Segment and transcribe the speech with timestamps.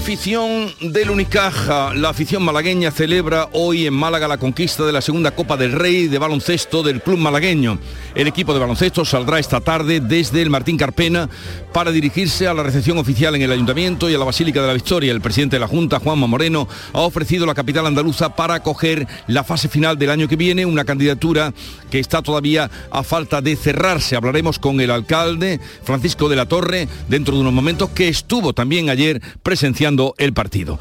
[0.00, 5.32] Afición del Unicaja, la afición malagueña celebra hoy en Málaga la conquista de la segunda
[5.32, 7.78] Copa del Rey de baloncesto del club malagueño.
[8.14, 11.28] El equipo de baloncesto saldrá esta tarde desde el Martín Carpena
[11.74, 14.72] para dirigirse a la recepción oficial en el Ayuntamiento y a la Basílica de la
[14.72, 15.12] Victoria.
[15.12, 19.44] El presidente de la Junta, Juanma Moreno, ha ofrecido la capital andaluza para acoger la
[19.44, 21.52] fase final del año que viene, una candidatura
[21.90, 24.16] que está todavía a falta de cerrarse.
[24.16, 28.88] Hablaremos con el alcalde Francisco de la Torre dentro de unos momentos que estuvo también
[28.88, 30.78] ayer presenciando el partido.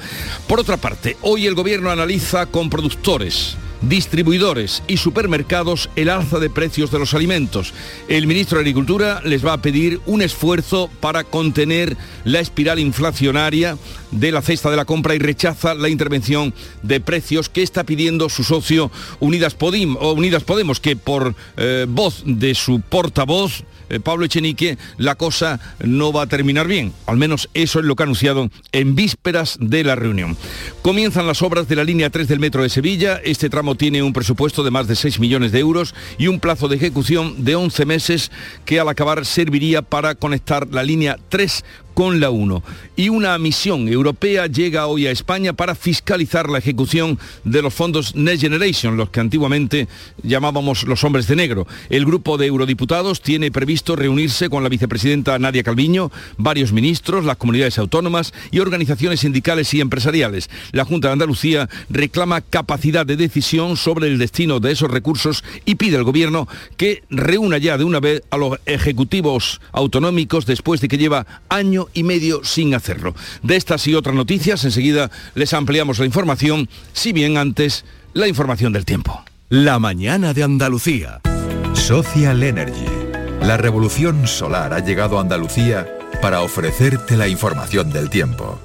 [0.47, 6.49] Por otra parte, hoy el gobierno analiza con productores distribuidores y supermercados el alza de
[6.49, 7.73] precios de los alimentos.
[8.07, 13.77] El ministro de Agricultura les va a pedir un esfuerzo para contener la espiral inflacionaria
[14.11, 18.29] de la cesta de la compra y rechaza la intervención de precios que está pidiendo
[18.29, 24.77] su socio Unidas, Unidas Podemos, que por eh, voz de su portavoz, eh, Pablo Echenique,
[24.97, 26.93] la cosa no va a terminar bien.
[27.05, 30.37] Al menos eso es lo que ha anunciado en vísperas de la reunión.
[30.81, 33.19] Comienzan las obras de la línea 3 del metro de Sevilla.
[33.23, 36.67] Este tramo tiene un presupuesto de más de 6 millones de euros y un plazo
[36.67, 38.31] de ejecución de 11 meses
[38.65, 41.63] que al acabar serviría para conectar la línea 3
[41.99, 42.63] con la 1.
[42.95, 48.15] Y una misión europea llega hoy a España para fiscalizar la ejecución de los fondos
[48.15, 49.89] Next Generation, los que antiguamente
[50.23, 51.67] llamábamos los hombres de negro.
[51.89, 57.35] El grupo de eurodiputados tiene previsto reunirse con la vicepresidenta Nadia Calviño, varios ministros, las
[57.35, 60.49] comunidades autónomas y organizaciones sindicales y empresariales.
[60.71, 65.75] La Junta de Andalucía reclama capacidad de decisión sobre el destino de esos recursos y
[65.75, 70.87] pide al gobierno que reúna ya de una vez a los ejecutivos autonómicos después de
[70.87, 73.15] que lleva año y medio sin hacerlo.
[73.43, 78.73] De estas y otras noticias, enseguida les ampliamos la información, si bien antes la información
[78.73, 79.23] del tiempo.
[79.49, 81.21] La mañana de Andalucía.
[81.73, 82.85] Social Energy.
[83.41, 85.87] La revolución solar ha llegado a Andalucía
[86.21, 88.59] para ofrecerte la información del tiempo.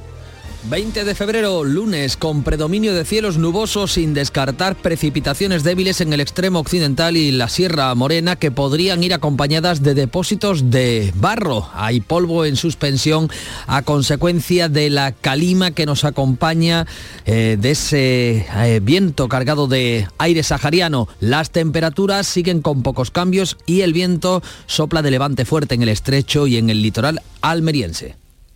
[0.71, 6.21] 20 de febrero, lunes, con predominio de cielos nubosos sin descartar precipitaciones débiles en el
[6.21, 11.69] extremo occidental y la Sierra Morena que podrían ir acompañadas de depósitos de barro.
[11.75, 13.29] Hay polvo en suspensión
[13.67, 16.87] a consecuencia de la calima que nos acompaña
[17.27, 21.09] eh, de ese eh, viento cargado de aire sahariano.
[21.21, 25.91] Las temperaturas siguen con pocos cambios y el viento sopla de levante fuerte en el
[25.91, 28.24] estrecho y en el litoral almeriense.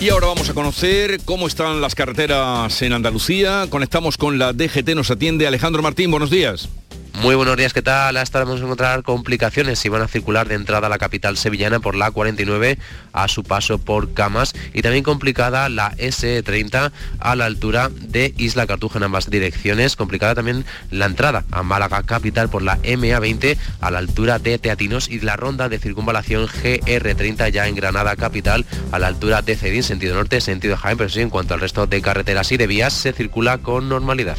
[0.00, 3.66] Y ahora vamos a conocer cómo están las carreteras en Andalucía.
[3.68, 6.70] Conectamos con la DGT, nos atiende Alejandro Martín, buenos días.
[7.14, 8.16] Muy buenos días, ¿qué tal?
[8.16, 11.80] Hasta vamos a encontrar complicaciones si van a circular de entrada a la capital sevillana
[11.80, 12.78] por la 49
[13.12, 18.66] a su paso por Camas y también complicada la S30 a la altura de Isla
[18.66, 19.96] Cartuja en ambas direcciones.
[19.96, 25.08] Complicada también la entrada a Málaga capital por la MA20 a la altura de Teatinos
[25.08, 29.82] y la ronda de circunvalación GR30 ya en Granada capital a la altura de Cedín,
[29.82, 32.92] sentido norte, sentido Jaén, pero sí en cuanto al resto de carreteras y de vías
[32.92, 34.38] se circula con normalidad.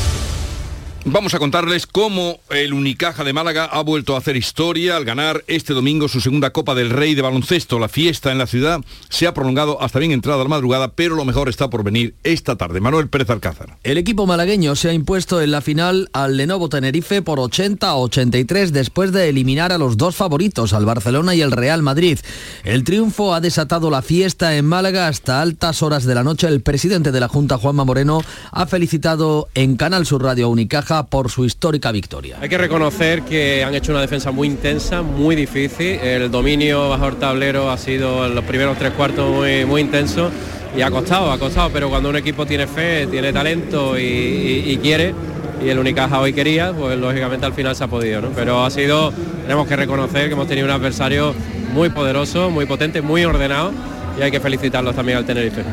[1.03, 5.43] Vamos a contarles cómo el Unicaja de Málaga ha vuelto a hacer historia al ganar
[5.47, 7.79] este domingo su segunda Copa del Rey de baloncesto.
[7.79, 11.25] La fiesta en la ciudad se ha prolongado hasta bien entrada la madrugada, pero lo
[11.25, 12.81] mejor está por venir esta tarde.
[12.81, 13.79] Manuel Pérez Alcázar.
[13.83, 17.95] El equipo malagueño se ha impuesto en la final al Lenovo Tenerife por 80 a
[17.95, 22.19] 83 después de eliminar a los dos favoritos, al Barcelona y el Real Madrid.
[22.63, 26.47] El triunfo ha desatado la fiesta en Málaga hasta altas horas de la noche.
[26.47, 28.21] El presidente de la Junta, Juanma Moreno,
[28.51, 32.35] ha felicitado en Canal Sur Radio Unicaja Por su histórica victoria.
[32.41, 35.87] Hay que reconocer que han hecho una defensa muy intensa, muy difícil.
[35.87, 40.29] El dominio bajo el tablero ha sido en los primeros tres cuartos muy, muy intenso
[40.75, 45.15] y ha costado, ha costado, pero cuando un equipo tiene fe, tiene talento y, quiere,
[45.63, 48.29] y el Unicaja hoy quería, pues lógicamente al final se ha podido.
[48.35, 49.13] Pero ha sido,
[49.43, 51.33] tenemos que reconocer que hemos tenido un adversario
[51.73, 53.71] muy poderoso, muy potente, muy ordenado
[54.19, 55.63] y hay que felicitarlos también al Tenerife.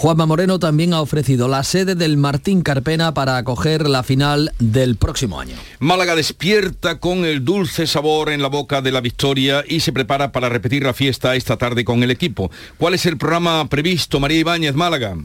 [0.00, 4.96] Juanma Moreno también ha ofrecido la sede del Martín Carpena para acoger la final del
[4.96, 5.56] próximo año.
[5.78, 10.32] Málaga despierta con el dulce sabor en la boca de la victoria y se prepara
[10.32, 12.50] para repetir la fiesta esta tarde con el equipo.
[12.78, 15.18] ¿Cuál es el programa previsto, María Ibáñez Málaga?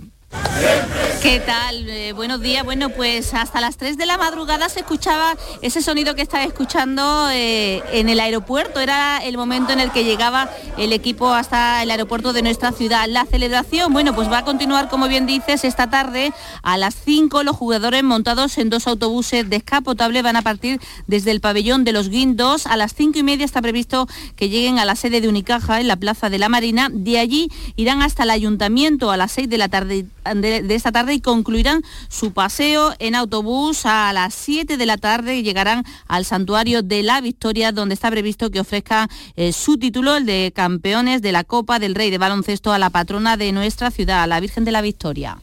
[1.21, 1.89] ¿Qué tal?
[1.89, 2.63] Eh, buenos días.
[2.63, 7.29] Bueno, pues hasta las 3 de la madrugada se escuchaba ese sonido que está escuchando
[7.31, 8.79] eh, en el aeropuerto.
[8.79, 13.07] Era el momento en el que llegaba el equipo hasta el aeropuerto de nuestra ciudad.
[13.07, 17.41] La celebración, bueno, pues va a continuar, como bien dices, esta tarde a las 5
[17.41, 22.09] los jugadores montados en dos autobuses descapotables van a partir desde el pabellón de los
[22.09, 22.67] Guindos.
[22.67, 25.87] A las 5 y media está previsto que lleguen a la sede de Unicaja en
[25.87, 26.89] la Plaza de la Marina.
[26.91, 30.05] De allí irán hasta el ayuntamiento a las 6 de la tarde
[30.35, 35.35] de, esta tarde y concluirán su paseo en autobús a las 7 de la tarde
[35.35, 40.15] y llegarán al santuario de la Victoria donde está previsto que ofrezca eh, su título,
[40.15, 43.91] el de campeones de la Copa del Rey de baloncesto a la patrona de nuestra
[43.91, 45.37] ciudad, a la Virgen de la Victoria.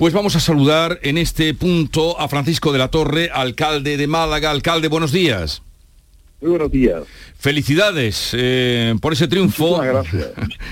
[0.00, 4.50] Pues vamos a saludar en este punto a Francisco de la Torre, alcalde de Málaga.
[4.50, 5.60] Alcalde, buenos días.
[6.40, 7.02] Muy buenos días.
[7.38, 9.78] Felicidades eh, por ese triunfo.
[9.78, 10.28] gracias.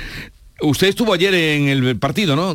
[0.63, 2.55] Usted estuvo ayer en el partido, ¿no?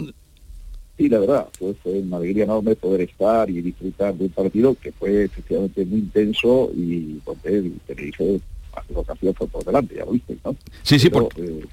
[0.97, 4.91] Sí, la verdad, fue, una alegría enorme poder estar y disfrutar de un partido que
[4.91, 8.39] fue efectivamente muy intenso y donde el Tenerife
[8.75, 10.55] hace ocasión fue por delante, ya lo viste, ¿no?
[10.83, 11.41] Sí, sí, porque...
[11.41, 11.63] Eh,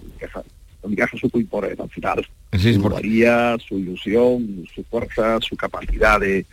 [0.86, 2.26] mi caja supo imponer al final.
[2.58, 3.00] Sí, su por...
[3.00, 6.46] su ilusión, su fuerza, su capacidad de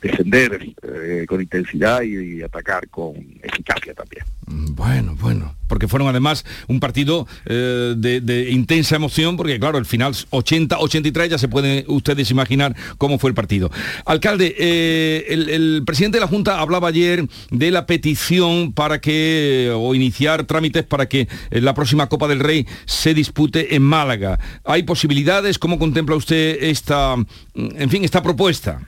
[0.00, 4.24] defender eh, con intensidad y atacar con eficacia también.
[4.46, 9.86] Mm, bueno, bueno, porque fueron además un partido eh, de, intensa emoción, porque claro, el
[9.86, 13.70] final 80-83 ya se pueden ustedes imaginar cómo fue el partido.
[14.06, 19.94] Alcalde, eh, el, presidente de la Junta hablaba ayer de la petición para que, o
[19.94, 24.38] iniciar trámites para que la próxima Copa del Rey se dispute en Málaga.
[24.64, 25.58] ¿Hay posibilidades?
[25.58, 27.14] ¿Cómo contempla usted esta,
[27.54, 28.80] en fin, esta propuesta?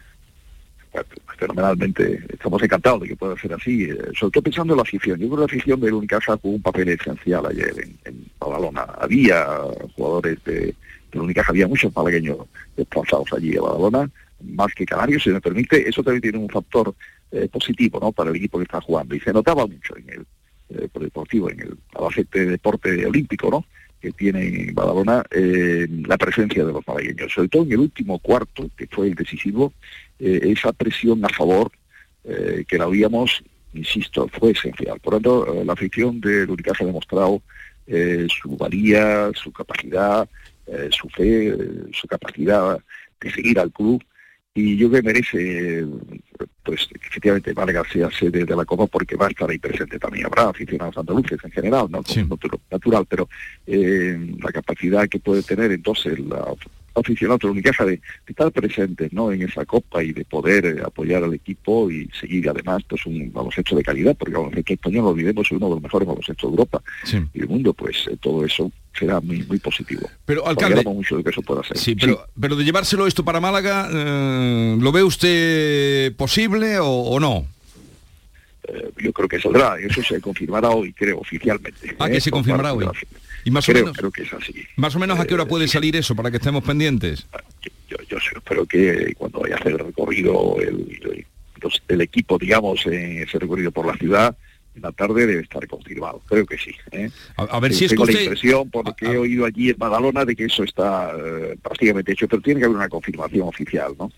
[1.42, 5.18] Fenomenalmente, estamos encantados de que pueda ser así, eh, sobre todo pensando en la afición.
[5.18, 8.82] Yo creo que la afición de Unicaja jugó un papel esencial ayer en, en Badalona.
[9.00, 9.44] Había
[9.96, 10.74] jugadores de,
[11.12, 12.38] de Unicaja, había muchos malagueños
[12.76, 14.10] desplazados allí a Badalona,
[14.40, 16.94] más que Canarios, si me permite, eso también tiene un factor
[17.30, 18.12] eh, positivo ¿no?
[18.12, 19.14] para el equipo que está jugando.
[19.14, 20.26] Y se notaba mucho en el
[20.70, 23.64] eh, deportivo, en el Albacete Deporte Olímpico, ¿no?
[24.02, 28.19] Que tiene en Badalona eh, la presencia de los malagueños, sobre todo en el último
[28.19, 29.72] cuarto, que fue el decisivo,
[30.19, 31.70] eh, esa presión a favor
[32.25, 34.99] eh, que la habíamos, insisto, fue esencial.
[34.99, 37.40] Por lo tanto, la afición de Unicaja ha demostrado
[37.87, 40.28] su valía, su capacidad,
[40.90, 41.55] su fe,
[41.93, 42.78] su capacidad
[43.20, 44.02] de seguir al club
[44.54, 45.87] y yo que merece,
[46.62, 50.26] pues efectivamente Málaga sea sede de la Copa porque va a estar ahí presente también.
[50.26, 52.26] Habrá aficionados andaluces en general, no sí.
[52.70, 53.28] natural, pero
[53.66, 56.54] eh, la capacidad que puede tener entonces la
[56.94, 59.32] aficionado de Unicaja de, de, estar presentes ¿no?
[59.32, 63.32] en esa copa y de poder eh, apoyar al equipo y seguir además pues un
[63.32, 66.50] baloncesto de calidad, porque el baloncesto español, no olvidemos, es uno de los mejores baloncestos
[66.50, 66.82] de Europa
[67.32, 70.08] y del mundo, pues eh, todo eso será muy, muy positivo.
[70.25, 71.79] Pero, alcalde, mucho de que eso pueda ser.
[71.79, 77.46] Sí, pero, pero de llevárselo esto para Málaga, eh, ¿lo ve usted posible o, no?
[78.69, 81.96] Eh, yo creo que saldrá, eso se confirmará hoy, creo, oficialmente.
[81.99, 82.87] Ah, que se confirmará hoy.
[83.44, 84.55] Y más creo, o menos, creo que es así.
[84.77, 87.27] Más o menos a qué hora puede salir eso para que estemos pendientes.
[87.89, 91.27] Yo, yo, espero que cuando vaya a hacer el recorrido el,
[91.89, 94.37] el equipo, digamos, en ese recorrido por la ciudad,
[94.74, 96.72] en la tarde debe estar confirmado, creo que sí.
[96.93, 97.10] ¿eh?
[97.36, 100.34] A, ver si es Tengo que la impresión, porque he oído allí en Badalona, de
[100.34, 104.10] que eso está eh, prácticamente hecho, pero tiene que haber una confirmación oficial, ¿no?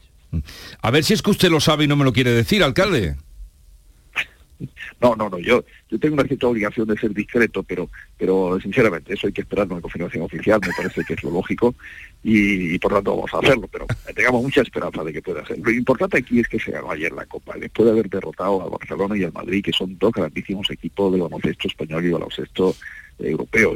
[0.83, 3.17] A ver si es que usted lo sabe y no me lo quiere decir, alcalde.
[5.01, 9.15] No, no, no, yo, yo tengo una cierta obligación de ser discreto, pero, pero sinceramente
[9.15, 11.75] eso hay que esperar una confirmación oficial, me parece que es lo lógico
[12.23, 15.59] y, por tanto vamos a hacerlo, pero tengamos mucha esperanza de que pueda ser.
[15.59, 18.69] Lo importante aquí es que se ganó ayer la Copa, después de haber derrotado a
[18.69, 22.75] Barcelona y al Madrid, que son dos grandísimos equipos del baloncesto español y baloncesto
[23.19, 23.75] europeo,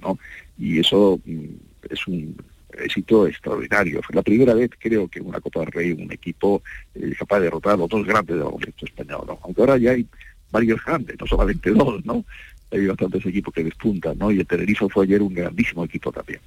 [0.00, 0.18] ¿no?
[0.58, 1.44] Y eso mm,
[1.90, 2.36] es un
[2.72, 4.02] éxito extraordinario.
[4.02, 6.62] Fue la primera vez, creo, que una Copa del Rey un equipo
[6.94, 9.38] eh, capaz de derrotar a los dos grandes del baloncesto español, ¿no?
[9.42, 10.06] Aunque ahora ya hay
[10.50, 12.24] varios grandes, no solamente dos, ¿no?
[12.70, 14.30] Hay bastantes equipos que despuntan, ¿no?
[14.30, 16.40] Y el Tenerife fue ayer un grandísimo equipo también.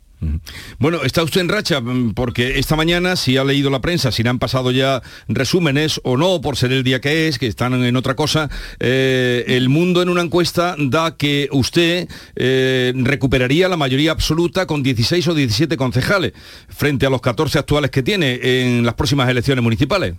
[0.77, 4.21] Bueno, está usted en racha mm, porque esta mañana, si ha leído la prensa, si
[4.21, 7.73] le han pasado ya resúmenes o no, por ser el día que es, que están
[7.73, 8.49] en otra cosa,
[8.79, 14.83] eh, el mundo en una encuesta da que usted eh, recuperaría la mayoría absoluta con
[14.83, 16.33] 16 o 17 concejales
[16.69, 20.13] frente a los 14 actuales que tiene en las próximas elecciones municipales.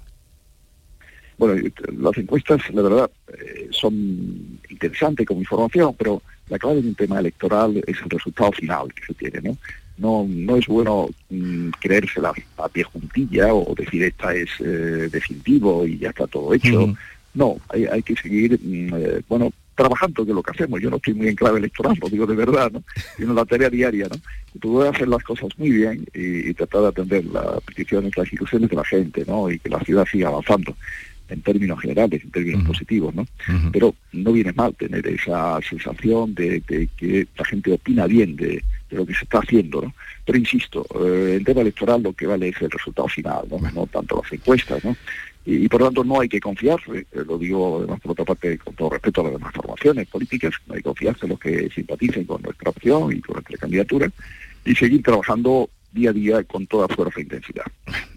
[1.38, 6.94] Bueno, las encuestas, la verdad, eh, son interesantes como información, pero la clave de un
[6.94, 9.56] tema electoral es el resultado final que se tiene, ¿no?
[9.98, 15.86] No, no es bueno mm, creérsela a pie juntilla o decir esta es eh, definitivo
[15.86, 16.94] y ya está todo hecho.
[17.34, 20.80] No, hay, hay, que seguir, mm, eh, bueno, trabajando, que es lo que hacemos.
[20.80, 22.82] Yo no estoy muy en clave electoral, lo digo de verdad, ¿no?
[23.16, 24.16] Sino la tarea diaria, ¿no?
[24.60, 28.30] Tú debes hacer las cosas muy bien y, y, tratar de atender las peticiones, las
[28.32, 29.50] ilusiones de la gente, ¿no?
[29.50, 30.74] Y que la ciudad siga avanzando
[31.32, 32.68] en términos generales, en términos uh -huh.
[32.68, 33.22] positivos, ¿no?
[33.22, 33.70] Uh -huh.
[33.72, 38.62] Pero no viene mal tener esa sensación de, de que la gente opina bien de,
[38.90, 39.94] de, lo que se está haciendo, ¿no?
[40.24, 43.58] Pero insisto, eh, en tema electoral lo que vale es el resultado final, ¿no?
[43.70, 44.96] No tanto las encuestas, ¿no?
[45.44, 48.24] Y, y, por lo tanto no hay que confiar, eh, lo digo además por otra
[48.24, 51.40] parte con todo respeto a las demás formaciones políticas, no hay que confiarse en los
[51.40, 54.08] que simpaticen con nuestra opción y con nuestra candidatura
[54.64, 57.64] y seguir trabajando día a día con toda fuerza e intensidad.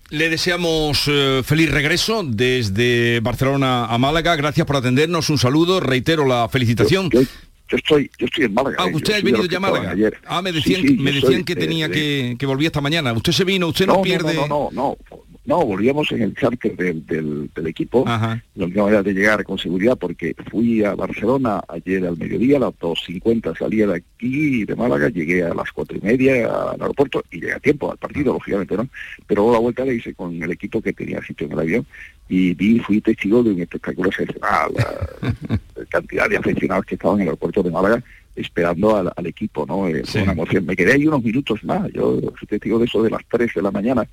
[0.10, 4.36] Le deseamos eh, feliz regreso desde Barcelona a Málaga.
[4.36, 5.30] Gracias por atendernos.
[5.30, 5.80] Un saludo.
[5.80, 7.10] Reitero la felicitación.
[7.10, 7.28] Yo, yo,
[7.70, 8.78] yo estoy, yo estoy en Málaga.
[8.80, 9.92] Ah, usted ha venido ya a Málaga.
[9.92, 10.20] Ayer.
[10.28, 12.82] Ah, me decían, sí, sí, me decían soy, que tenía eh, que, que volvía esta
[12.82, 13.14] mañana.
[13.14, 14.36] Usted se vino, usted no, no pierde.
[14.36, 15.18] No, no, no, no.
[15.46, 18.44] No, volvíamos en el charter del, del, del equipo, Ajá.
[18.56, 22.62] la única manera de llegar con seguridad, porque fui a Barcelona ayer al mediodía, a
[22.62, 27.24] las 2.50 salía de aquí, de Málaga, llegué a las cuatro y media al aeropuerto
[27.30, 28.88] y llegué a tiempo al partido, lógicamente, ¿no?
[29.28, 31.86] Pero la vuelta la hice con el equipo que tenía sitio en el avión
[32.28, 35.36] y vi, fui testigo de un espectáculo excepcional, la,
[35.78, 38.04] la cantidad de aficionados que estaban en el aeropuerto de Málaga
[38.36, 39.88] esperando al, al equipo, ¿no?
[39.88, 40.20] Eh, sí.
[40.20, 40.66] Una emoción.
[40.66, 43.62] Me quedé ahí unos minutos más, yo fui testigo de eso de las 3 de
[43.62, 44.08] la mañana,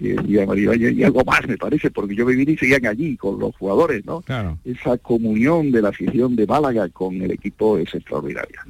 [0.00, 4.04] que y algo más me parece, porque yo vine y seguían allí con los jugadores,
[4.04, 4.22] ¿no?
[4.22, 4.58] Claro.
[4.64, 8.64] Esa comunión de la afición de Málaga con el equipo es extraordinaria.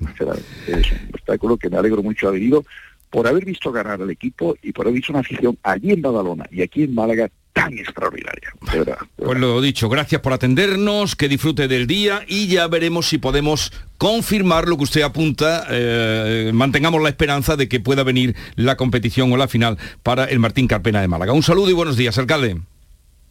[0.67, 2.65] Es un espectáculo que me alegro mucho haber ido
[3.11, 6.47] por haber visto ganar al equipo y por haber visto una afición allí en Badalona
[6.51, 8.53] y aquí en Málaga tan extraordinaria.
[8.73, 12.67] De verdad, de pues lo dicho, gracias por atendernos, que disfrute del día y ya
[12.69, 18.03] veremos si podemos confirmar lo que usted apunta, eh, mantengamos la esperanza de que pueda
[18.03, 21.33] venir la competición o la final para el Martín Carpena de Málaga.
[21.33, 22.61] Un saludo y buenos días, alcalde.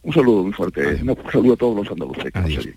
[0.02, 2.74] Un saludo muy fuerte, no, un saludo a todos los andaluces.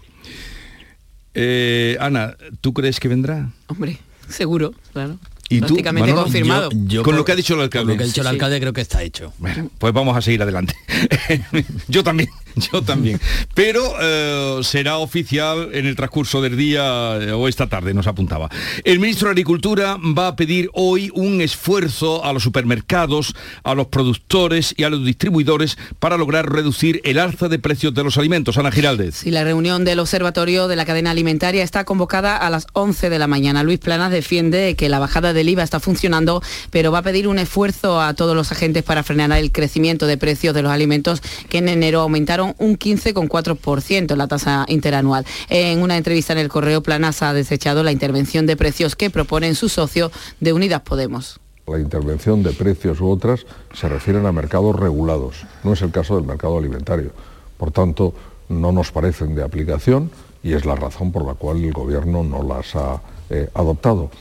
[1.35, 3.49] Eh, Ana, ¿tú crees que vendrá?
[3.67, 3.97] Hombre,
[4.27, 5.17] seguro, claro.
[5.49, 6.23] ¿Y tú, prácticamente Manolo?
[6.23, 6.69] confirmado.
[6.71, 7.85] Yo, yo con lo que ha dicho el alcalde.
[7.85, 8.61] Con lo que ha dicho el Sí, alcalde sí.
[8.61, 9.33] creo que está hecho.
[9.37, 10.73] Bueno, pues vamos a seguir adelante.
[11.87, 12.29] yo también,
[12.71, 13.19] yo también.
[13.53, 18.49] Pero eh, será oficial en el transcurso del día eh, o esta tarde, nos apuntaba.
[18.83, 23.87] El ministro de Agricultura va a pedir hoy un esfuerzo a los supermercados, a los
[23.87, 28.57] productores y a los distribuidores para lograr reducir el alza de precios de los alimentos.
[28.57, 29.15] Ana Giraldez.
[29.15, 33.19] Sí, la reunión del Observatorio de la Cadena Alimentaria está convocada a las 11 de
[33.19, 33.63] la mañana.
[33.63, 37.39] Luis Planas defiende que la bajada del IVA está funcionando, pero va a pedir un
[37.39, 41.59] esfuerzo a todos los agentes para frenar el crecimiento de precios de los alimentos que
[41.59, 45.25] en enero aumentaron un 15,4% en la tasa interanual.
[45.49, 49.55] En una entrevista en el Correo, Planas ha desechado la intervención de precios que proponen
[49.55, 51.39] su socio de Unidas Podemos.
[51.65, 56.17] La intervención de precios u otras se refieren a mercados regulados, no es el caso
[56.17, 57.11] del mercado alimentario.
[57.57, 58.13] Por tanto,
[58.49, 60.11] no nos parecen de aplicación
[60.43, 64.11] y es la razón por la cual el Gobierno no las ha eh, adoptado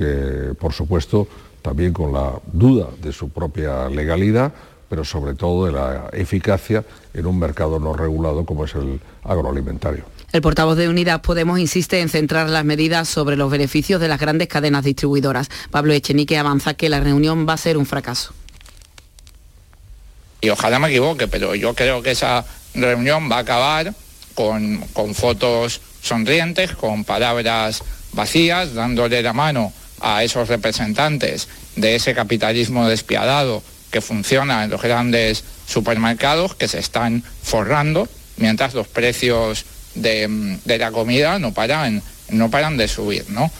[0.00, 1.28] que por supuesto
[1.60, 4.50] también con la duda de su propia legalidad,
[4.88, 10.04] pero sobre todo de la eficacia en un mercado no regulado como es el agroalimentario.
[10.32, 14.18] El portavoz de Unidas Podemos insiste en centrar las medidas sobre los beneficios de las
[14.18, 15.50] grandes cadenas distribuidoras.
[15.70, 18.32] Pablo Echenique avanza que la reunión va a ser un fracaso.
[20.40, 23.92] Y ojalá me equivoque, pero yo creo que esa reunión va a acabar
[24.34, 27.82] con, con fotos sonrientes, con palabras
[28.14, 34.82] vacías, dándole la mano a esos representantes de ese capitalismo despiadado que funciona en los
[34.82, 39.64] grandes supermercados que se están forrando mientras los precios
[39.94, 43.50] de, la comida no paran, no paran de subir, ¿no?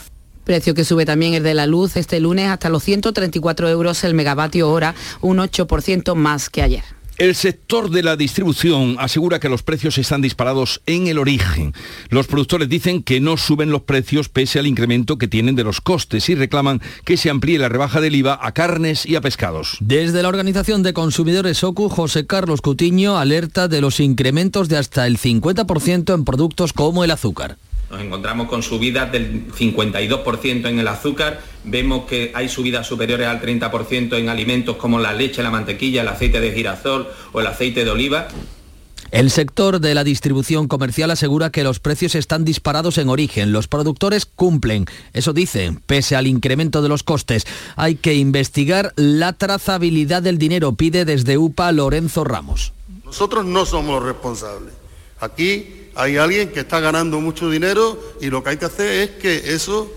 [0.45, 4.15] Precio que sube también el de la luz este lunes hasta los 134 euros el
[4.15, 7.00] megavatio hora, un 8% más que ayer.
[7.21, 11.75] El sector de la distribución asegura que los precios están disparados en el origen.
[12.09, 15.83] Los productores dicen que no suben los precios pese al incremento que tienen de los
[15.83, 19.77] costes y reclaman que se amplíe la rebaja del IVA a carnes y a pescados.
[19.81, 25.07] Desde la Organización de Consumidores OCU, José Carlos Cutiño alerta de los incrementos de hasta
[25.07, 27.59] el 50% en productos como el azúcar.
[27.91, 33.43] Nos encontramos con subidas del 52% en el azúcar, vemos que hay subidas superiores al
[33.43, 37.85] 30% en alimentos como la leche, la mantequilla, el aceite de girasol o el aceite
[37.85, 38.29] de oliva.
[39.11, 43.51] El sector de la distribución comercial asegura que los precios están disparados en origen.
[43.51, 47.45] Los productores cumplen, eso dicen, pese al incremento de los costes.
[47.75, 52.73] Hay que investigar la trazabilidad del dinero, pide desde UPA Lorenzo Ramos.
[53.05, 54.75] Nosotros no somos los responsables.
[55.19, 59.11] Aquí hay alguien que está ganando mucho dinero y lo que hay que hacer es
[59.11, 59.93] que eso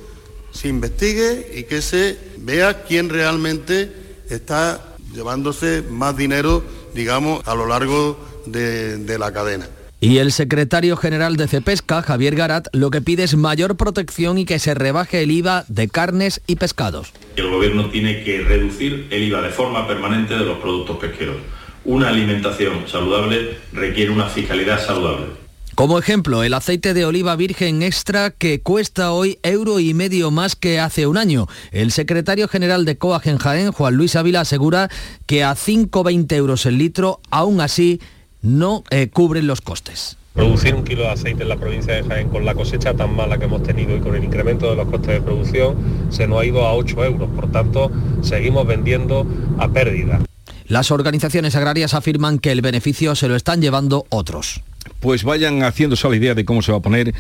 [0.52, 3.92] se investigue y que se vea quién realmente
[4.30, 9.68] está llevándose más dinero, digamos, a lo largo de, de la cadena.
[10.00, 14.44] Y el secretario general de Cepesca, Javier Garat, lo que pide es mayor protección y
[14.44, 17.14] que se rebaje el IVA de carnes y pescados.
[17.38, 21.38] El gobierno tiene que reducir el IVA de forma permanente de los productos pesqueros.
[21.86, 25.43] Una alimentación saludable requiere una fiscalidad saludable.
[25.76, 30.56] Como ejemplo, el aceite de oliva virgen extra que cuesta hoy euro y medio más
[30.56, 31.48] que hace un año.
[31.72, 34.90] El secretario general de COAG en Jaén, Juan Luis Ávila, asegura
[35.26, 38.00] que a 5,20 euros el litro, aún así,
[38.44, 40.16] no eh, cubren los costes.
[40.34, 43.40] Producir un kilo de aceite en la provincia de Jaén con la cosecha tan mala
[43.40, 45.76] que hemos tenido y con el incremento de los costes de producción
[46.12, 47.30] se nos ha ido a 8 euros.
[47.36, 49.26] Por tanto, seguimos vendiendo
[49.58, 50.20] a pérdida.
[50.68, 54.62] Las organizaciones agrarias afirman que el beneficio se lo están llevando otros
[55.04, 57.14] pues vayan haciéndose la idea de cómo se va a poner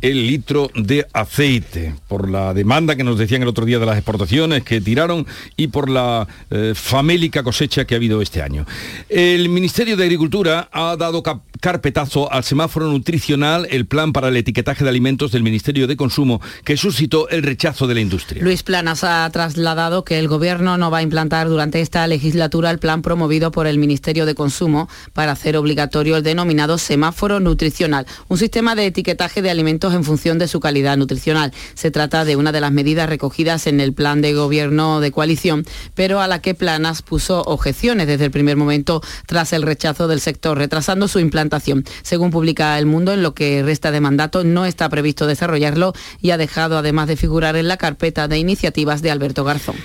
[0.00, 3.96] el litro de aceite, por la demanda que nos decían el otro día de las
[3.96, 5.26] exportaciones que tiraron
[5.56, 8.66] y por la eh, famélica cosecha que ha habido este año.
[9.08, 11.22] El Ministerio de Agricultura ha dado
[11.60, 16.40] carpetazo al semáforo nutricional, el plan para el etiquetaje de alimentos del Ministerio de Consumo,
[16.64, 18.42] que suscitó el rechazo de la industria.
[18.42, 22.78] Luis Planas ha trasladado que el Gobierno no va a implantar durante esta legislatura el
[22.78, 28.38] plan promovido por el Ministerio de Consumo para hacer obligatorio el denominado semáforo nutricional, un
[28.38, 31.52] sistema de etiquetaje de alimentos en función de su calidad nutricional.
[31.74, 35.64] Se trata de una de las medidas recogidas en el plan de gobierno de coalición,
[35.94, 40.20] pero a la que Planas puso objeciones desde el primer momento tras el rechazo del
[40.20, 41.84] sector, retrasando su implantación.
[42.02, 46.30] Según publica El Mundo, en lo que resta de mandato no está previsto desarrollarlo y
[46.30, 49.76] ha dejado además de figurar en la carpeta de iniciativas de Alberto Garzón.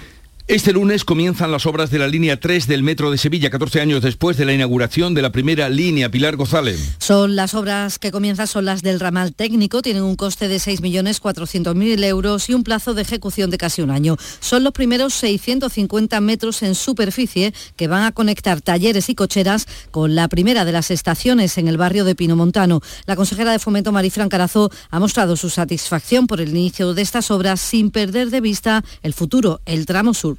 [0.48, 4.04] Este lunes comienzan las obras de la línea 3 del Metro de Sevilla, 14 años
[4.04, 6.12] después de la inauguración de la primera línea.
[6.12, 6.98] Pilar González.
[7.00, 12.04] Son las obras que comienzan, son las del ramal técnico, tienen un coste de 6.400.000
[12.04, 14.18] euros y un plazo de ejecución de casi un año.
[14.40, 20.14] Son los primeros 650 metros en superficie que van a conectar talleres y cocheras con
[20.14, 22.82] la primera de las estaciones en el barrio de Pinomontano.
[23.08, 27.32] La consejera de Fomento, Marifran Carazo, ha mostrado su satisfacción por el inicio de estas
[27.32, 30.35] obras sin perder de vista el futuro, el tramo sur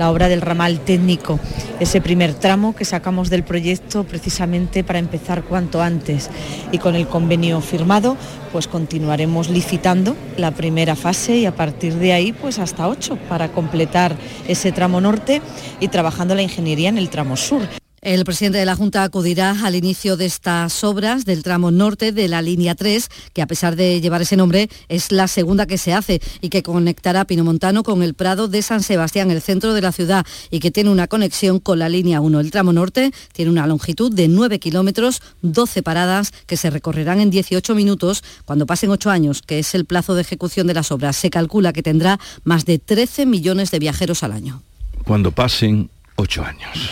[0.00, 1.38] la obra del ramal técnico,
[1.78, 6.30] ese primer tramo que sacamos del proyecto precisamente para empezar cuanto antes.
[6.72, 8.16] Y con el convenio firmado,
[8.50, 13.52] pues continuaremos licitando la primera fase y a partir de ahí pues hasta ocho para
[13.52, 14.16] completar
[14.48, 15.42] ese tramo norte
[15.80, 17.60] y trabajando la ingeniería en el tramo sur.
[18.02, 22.28] El presidente de la Junta acudirá al inicio de estas obras del tramo norte de
[22.28, 25.92] la línea 3, que a pesar de llevar ese nombre es la segunda que se
[25.92, 29.92] hace y que conectará Pinomontano con el Prado de San Sebastián, el centro de la
[29.92, 32.40] ciudad, y que tiene una conexión con la línea 1.
[32.40, 37.28] El tramo norte tiene una longitud de 9 kilómetros, 12 paradas que se recorrerán en
[37.28, 41.16] 18 minutos cuando pasen 8 años, que es el plazo de ejecución de las obras.
[41.16, 44.62] Se calcula que tendrá más de 13 millones de viajeros al año.
[45.04, 46.90] Cuando pasen 8 años.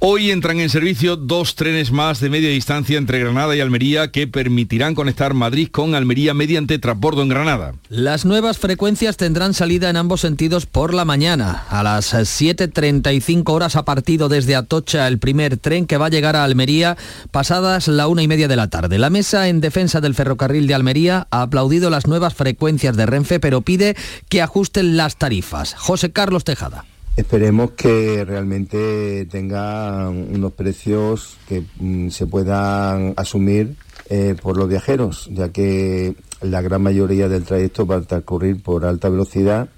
[0.00, 4.28] Hoy entran en servicio dos trenes más de media distancia entre Granada y Almería que
[4.28, 7.74] permitirán conectar Madrid con Almería mediante transbordo en Granada.
[7.88, 11.64] Las nuevas frecuencias tendrán salida en ambos sentidos por la mañana.
[11.68, 16.36] A las 7.35 horas ha partido desde Atocha el primer tren que va a llegar
[16.36, 16.96] a Almería
[17.32, 18.98] pasadas la una y media de la tarde.
[18.98, 23.40] La mesa en defensa del ferrocarril de Almería ha aplaudido las nuevas frecuencias de Renfe,
[23.40, 23.96] pero pide
[24.28, 25.74] que ajusten las tarifas.
[25.74, 26.84] José Carlos Tejada.
[27.18, 33.74] Esperemos que realmente tenga unos precios que mm, se puedan asumir
[34.08, 38.84] eh, por los viajeros, ya que la gran mayoría del trayecto va a transcurrir por
[38.84, 39.68] alta velocidad.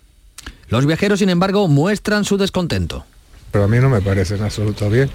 [0.69, 3.07] Los viajeros, sin embargo, muestran su descontento
[3.51, 5.11] pero a mí no me parece en absoluto bien.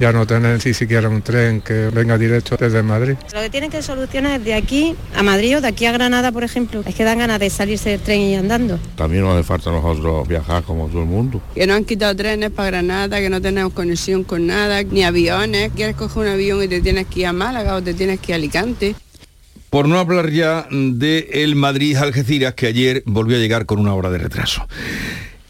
[0.00, 3.16] Ya no tener ni siquiera un tren que venga directo desde Madrid.
[3.32, 6.32] Lo que tienen que solucionar es de aquí a Madrid o de aquí a Granada,
[6.32, 6.82] por ejemplo.
[6.86, 8.78] Es que dan ganas de salirse del tren y andando.
[8.96, 11.40] También nos hace falta a nosotros viajar como todo el mundo.
[11.54, 15.72] Que no han quitado trenes para Granada, que no tenemos conexión con nada, ni aviones.
[15.74, 18.32] Quieres coger un avión y te tienes que ir a Málaga o te tienes que
[18.32, 18.94] ir a Alicante.
[19.70, 24.10] Por no hablar ya de el Madrid-Algeciras, que ayer volvió a llegar con una hora
[24.10, 24.66] de retraso.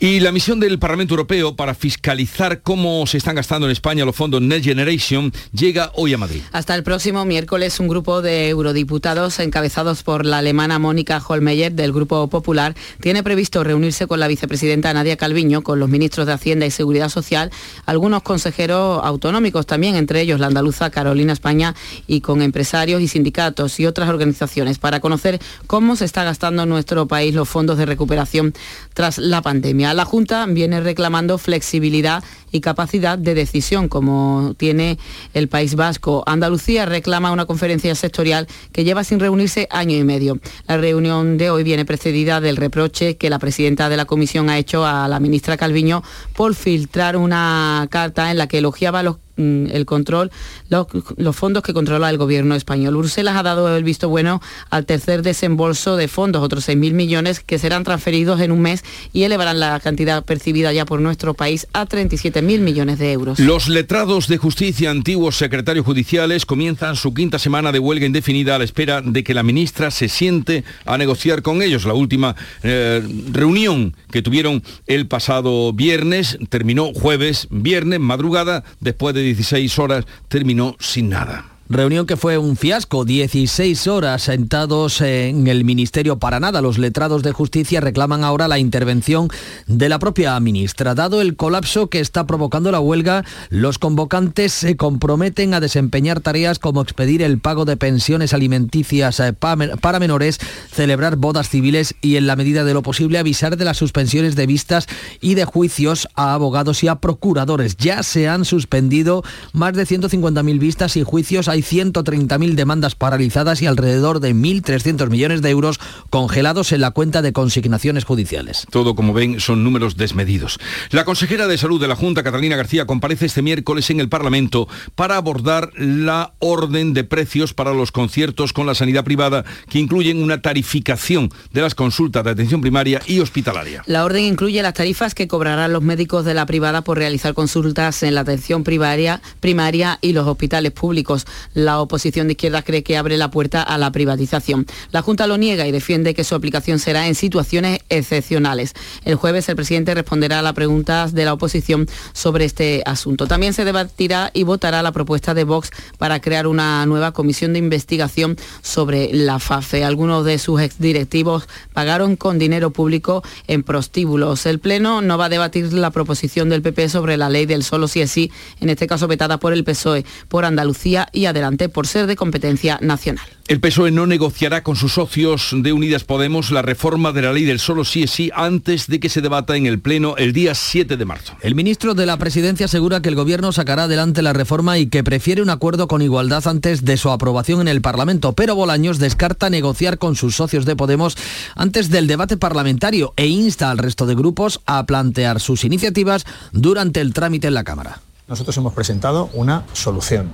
[0.00, 4.14] Y la misión del Parlamento Europeo para fiscalizar cómo se están gastando en España los
[4.14, 6.40] fondos Next Generation llega hoy a Madrid.
[6.52, 11.92] Hasta el próximo miércoles un grupo de eurodiputados encabezados por la alemana Mónica Holmeyer del
[11.92, 16.64] Grupo Popular tiene previsto reunirse con la vicepresidenta Nadia Calviño, con los ministros de Hacienda
[16.64, 17.50] y Seguridad Social,
[17.84, 21.74] algunos consejeros autonómicos también, entre ellos la andaluza Carolina España
[22.06, 26.68] y con empresarios y sindicatos y otras organizaciones para conocer cómo se está gastando en
[26.68, 28.54] nuestro país los fondos de recuperación
[28.94, 29.87] tras la pandemia.
[29.94, 34.98] La Junta viene reclamando flexibilidad y capacidad de decisión, como tiene
[35.34, 36.22] el País Vasco.
[36.26, 40.38] Andalucía reclama una conferencia sectorial que lleva sin reunirse año y medio.
[40.66, 44.58] La reunión de hoy viene precedida del reproche que la presidenta de la comisión ha
[44.58, 46.02] hecho a la ministra Calviño
[46.34, 50.30] por filtrar una carta en la que elogiaba los el control,
[50.68, 52.96] los, fondos que controla el gobierno español.
[52.96, 57.58] Bruselas ha dado el visto bueno al tercer desembolso de fondos, otros 6.000 millones que
[57.58, 61.86] serán transferidos en un mes y elevarán la cantidad percibida ya por nuestro país a
[61.86, 63.38] 37.000 millones de euros.
[63.38, 68.58] Los letrados de justicia, antiguos secretarios judiciales, comienzan su quinta semana de huelga indefinida a
[68.58, 71.84] la espera de que la ministra se siente a negociar con ellos.
[71.84, 79.22] La última eh, reunión que tuvieron el pasado viernes terminó jueves, viernes, madrugada, después de
[79.34, 81.57] 16 horas terminó sin nada.
[81.70, 86.62] Reunión que fue un fiasco, 16 horas sentados en el Ministerio para nada.
[86.62, 89.28] Los letrados de justicia reclaman ahora la intervención
[89.66, 90.94] de la propia ministra.
[90.94, 96.58] Dado el colapso que está provocando la huelga, los convocantes se comprometen a desempeñar tareas
[96.58, 100.38] como expedir el pago de pensiones alimenticias eh, para menores,
[100.72, 104.46] celebrar bodas civiles y en la medida de lo posible avisar de las suspensiones de
[104.46, 104.86] vistas
[105.20, 107.76] y de juicios a abogados y a procuradores.
[107.76, 113.66] Ya se han suspendido más de 150.000 vistas y juicios hay 130.000 demandas paralizadas y
[113.66, 118.66] alrededor de 1.300 millones de euros congelados en la cuenta de consignaciones judiciales.
[118.70, 120.58] Todo, como ven, son números desmedidos.
[120.90, 124.68] La consejera de Salud de la Junta, Catalina García, comparece este miércoles en el Parlamento
[124.94, 130.22] para abordar la orden de precios para los conciertos con la sanidad privada que incluyen
[130.22, 133.82] una tarificación de las consultas de atención primaria y hospitalaria.
[133.86, 138.02] La orden incluye las tarifas que cobrarán los médicos de la privada por realizar consultas
[138.02, 141.26] en la atención primaria, primaria y los hospitales públicos.
[141.54, 144.66] La oposición de izquierda cree que abre la puerta a la privatización.
[144.90, 148.74] La Junta lo niega y defiende que su aplicación será en situaciones excepcionales.
[149.04, 153.26] El jueves el presidente responderá a las preguntas de la oposición sobre este asunto.
[153.26, 157.58] También se debatirá y votará la propuesta de Vox para crear una nueva comisión de
[157.58, 159.84] investigación sobre la FAFE.
[159.84, 164.46] Algunos de sus exdirectivos pagaron con dinero público en prostíbulos.
[164.46, 167.88] El Pleno no va a debatir la proposición del PP sobre la ley del solo
[167.88, 168.30] si es sí,
[168.60, 172.78] en este caso vetada por el PSOE, por Andalucía y adelante por ser de competencia
[172.80, 173.24] nacional.
[173.48, 177.44] El PSOE no negociará con sus socios de Unidas Podemos la reforma de la ley
[177.44, 180.54] del solo sí es sí antes de que se debata en el Pleno el día
[180.54, 181.34] 7 de marzo.
[181.40, 185.02] El ministro de la Presidencia asegura que el Gobierno sacará adelante la reforma y que
[185.02, 189.48] prefiere un acuerdo con igualdad antes de su aprobación en el Parlamento, pero Bolaños descarta
[189.48, 191.16] negociar con sus socios de Podemos
[191.54, 197.00] antes del debate parlamentario e insta al resto de grupos a plantear sus iniciativas durante
[197.00, 198.02] el trámite en la Cámara.
[198.28, 200.28] Nosotros hemos presentado una solución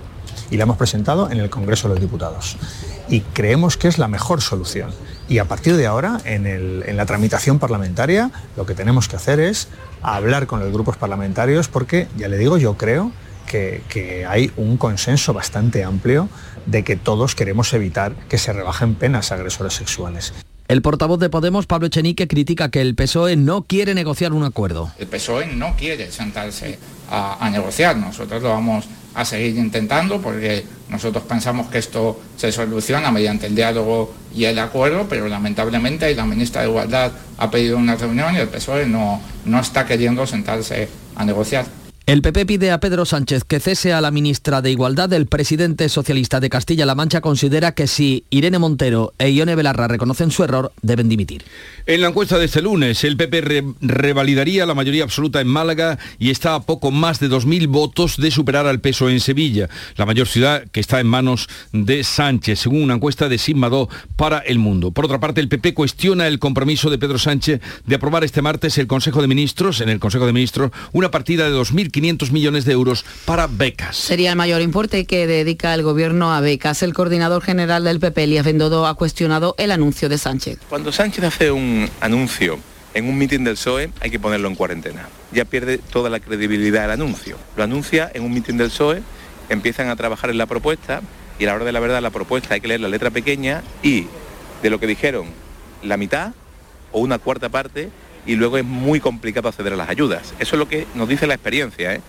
[0.51, 2.57] y la hemos presentado en el Congreso de los Diputados.
[3.09, 4.91] Y creemos que es la mejor solución.
[5.29, 9.69] Y a partir de ahora, en, la tramitación parlamentaria, lo que tenemos que hacer es
[10.03, 13.11] hablar con los grupos parlamentarios porque, ya le digo, yo creo
[13.47, 16.29] que, que, hay un consenso bastante amplio
[16.67, 20.35] de que todos queremos evitar que se rebajen penas a agresores sexuales.
[20.67, 24.91] El portavoz de Podemos, Pablo Echenique, critica que el PSOE no quiere negociar un acuerdo.
[24.99, 26.79] El PSOE no quiere sentarse
[27.11, 32.51] a, a negociar, nosotros lo vamos a seguir intentando porque nosotros pensamos que esto se
[32.53, 37.79] soluciona mediante el diálogo y el acuerdo, pero lamentablemente la ministra de Igualdad ha pedido
[37.79, 41.84] una reunión y el PSOE no, no está queriendo sentarse a negociar.
[42.07, 45.11] El PP pide a Pedro Sánchez que cese a la ministra de Igualdad.
[45.15, 50.31] El presidente socialista de Castilla-La Mancha considera que si Irene Montero e Ione Belarra reconocen
[50.31, 51.45] su error, deben dimitir.
[51.87, 56.29] En la encuesta de este lunes, el PP revalidaría la mayoría absoluta en Málaga y
[56.29, 60.29] está a poco más de 2.000 votos de superar al peso en Sevilla, la mayor
[60.29, 63.71] ciudad que está en manos de Sánchez, según una encuesta de Sigma
[64.17, 64.91] para El Mundo.
[64.91, 68.77] Por otra parte, el PP cuestiona el compromiso de Pedro Sánchez de aprobar este martes
[68.77, 72.65] el Consejo de Ministros, en el Consejo de Ministros, una partida de 2.000 500 millones
[72.65, 73.97] de euros para becas.
[73.97, 76.83] Sería el mayor importe que dedica el gobierno a becas.
[76.83, 80.59] El coordinador general del PP, Elías Bendodo, ha cuestionado el anuncio de Sánchez.
[80.69, 82.59] Cuando Sánchez hace un anuncio
[82.95, 85.09] en un mitin del PSOE hay que ponerlo en cuarentena.
[85.33, 87.37] Ya pierde toda la credibilidad el anuncio.
[87.57, 89.01] Lo anuncia en un mitin del PSOE,
[89.49, 91.01] empiezan a trabajar en la propuesta
[91.39, 93.63] y a la hora de la verdad la propuesta hay que leer la letra pequeña
[93.85, 94.09] y
[94.65, 95.27] de lo que dijeron
[95.85, 96.33] la mitad
[96.91, 97.91] o una cuarta parte
[98.27, 100.35] y luego es muy complicado acceder a las ayudas.
[100.39, 101.95] Eso es lo que nos dice la experiencia.
[101.95, 102.01] ¿eh?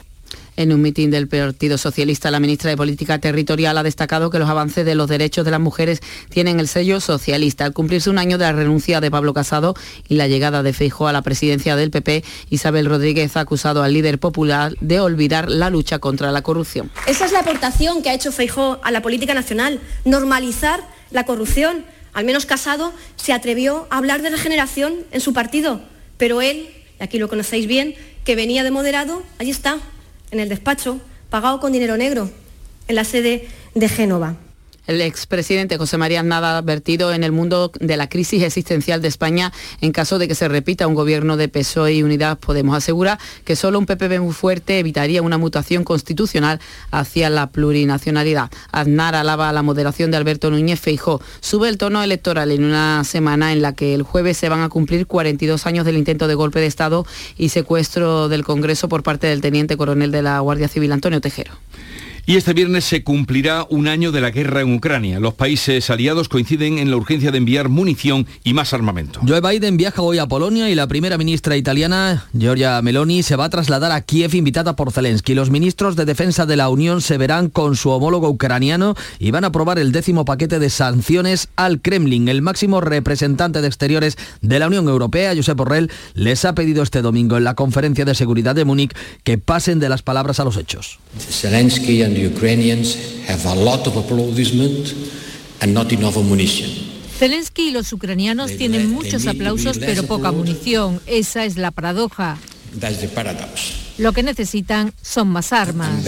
[0.58, 4.49] En un mitin del Partido Socialista, la ministra de Política Territorial ha destacado que los
[4.49, 7.65] avances de los derechos de las mujeres tienen el sello socialista.
[7.65, 9.75] Al cumplirse un año de la renuncia de Pablo Casado
[10.08, 13.93] y la llegada de Feijóo a la presidencia del PP, Isabel Rodríguez ha acusado al
[13.93, 16.89] líder popular de olvidar la lucha contra la corrupción.
[17.06, 20.80] Esa es la aportación que ha hecho Feijóo a la política nacional, normalizar
[21.12, 21.84] la corrupción.
[22.13, 25.82] Al menos Casado se atrevió a hablar de regeneración en su partido,
[26.17, 29.80] pero él, y aquí lo conocéis bien, que venía de moderado, allí está,
[30.32, 30.99] en el despacho,
[31.30, 32.30] pagado con dinero negro,
[32.88, 34.38] en la sede de Génova.
[34.88, 39.08] El expresidente José María Aznar ha advertido en el mundo de la crisis existencial de
[39.08, 42.78] España en caso de que se repita un gobierno de PSOE y Unidad Podemos.
[42.78, 46.60] Asegura que solo un PPB muy fuerte evitaría una mutación constitucional
[46.91, 48.52] hacia la plurinacionalidad.
[48.71, 51.19] Aznar alaba la moderación de Alberto Núñez Feijó.
[51.39, 54.69] Sube el tono electoral en una semana en la que el jueves se van a
[54.69, 59.26] cumplir 42 años del intento de golpe de Estado y secuestro del Congreso por parte
[59.26, 61.54] del teniente coronel de la Guardia Civil, Antonio Tejero.
[62.28, 65.20] Y este viernes se cumplirá un año de la guerra en Ucrania.
[65.20, 69.20] Los países aliados coinciden en la urgencia de enviar munición y más armamento.
[69.28, 73.46] Joe Biden viaja hoy a Polonia y la primera ministra italiana, Giorgia Meloni, se va
[73.46, 75.36] a trasladar a Kiev invitada por Zelensky.
[75.36, 79.44] Los ministros de defensa de la Unión se verán con su homólogo ucraniano y van
[79.44, 82.28] a aprobar el décimo paquete de sanciones al Kremlin.
[82.28, 87.04] El máximo representante de exteriores de la Unión Europea, Josep Borrell, les ha pedido este
[87.04, 90.58] domingo en la conferencia de seguridad de Múnich que pasen de las palabras a los
[90.58, 90.98] hechos.
[91.20, 92.95] Zelensky the Ukrainians
[93.28, 94.93] have a lot of applaudisment
[95.62, 96.69] and not enough ammunition.
[97.17, 101.01] Zelensky y los ucranianos tienen muchos aplausos pero poca munición.
[101.06, 102.38] Esa es la paradoja.
[102.80, 103.73] That's the paradox.
[103.97, 106.04] Lo que necesitan son más armas.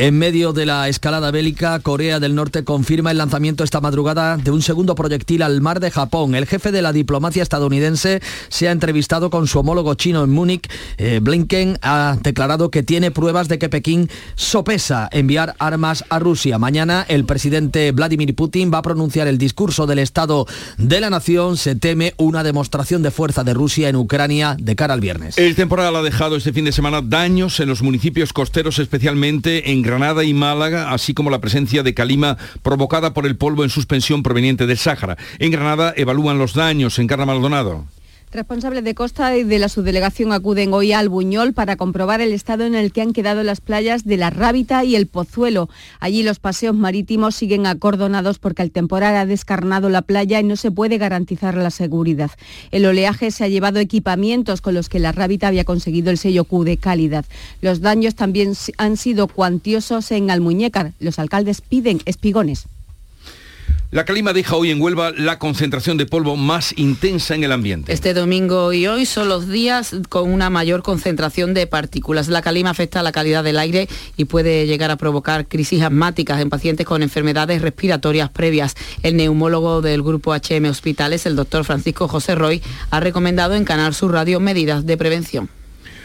[0.00, 4.50] En medio de la escalada bélica, Corea del Norte confirma el lanzamiento esta madrugada de
[4.50, 6.34] un segundo proyectil al mar de Japón.
[6.34, 10.70] El jefe de la diplomacia estadounidense se ha entrevistado con su homólogo chino en Múnich.
[10.96, 16.58] Eh, Blinken ha declarado que tiene pruebas de que Pekín sopesa enviar armas a Rusia.
[16.58, 20.46] Mañana el presidente Vladimir Putin va a pronunciar el discurso del Estado
[20.78, 21.58] de la Nación.
[21.58, 25.36] Se teme una demostración de fuerza de Rusia en Ucrania de cara al viernes.
[25.36, 29.89] El temporal ha dejado este fin de semana daños en los municipios costeros, especialmente en
[29.90, 34.22] Granada y Málaga, así como la presencia de calima provocada por el polvo en suspensión
[34.22, 35.16] proveniente del Sáhara.
[35.40, 37.86] En Granada evalúan los daños en Carna Maldonado.
[38.32, 42.64] Responsables de Costa y de la subdelegación acuden hoy al Buñol para comprobar el estado
[42.64, 45.68] en el que han quedado las playas de la Rábita y el Pozuelo.
[45.98, 50.54] Allí los paseos marítimos siguen acordonados porque el temporal ha descarnado la playa y no
[50.54, 52.30] se puede garantizar la seguridad.
[52.70, 56.44] El oleaje se ha llevado equipamientos con los que la Rábita había conseguido el sello
[56.44, 57.24] Q de calidad.
[57.60, 60.92] Los daños también han sido cuantiosos en Almuñécar.
[61.00, 62.68] Los alcaldes piden espigones.
[63.92, 67.92] La calima deja hoy en Huelva la concentración de polvo más intensa en el ambiente.
[67.92, 72.28] Este domingo y hoy son los días con una mayor concentración de partículas.
[72.28, 76.40] La calima afecta a la calidad del aire y puede llegar a provocar crisis asmáticas
[76.40, 78.76] en pacientes con enfermedades respiratorias previas.
[79.02, 83.92] El neumólogo del grupo HM Hospitales, el doctor Francisco José Roy, ha recomendado en Canal
[83.92, 85.50] Sur Radio medidas de prevención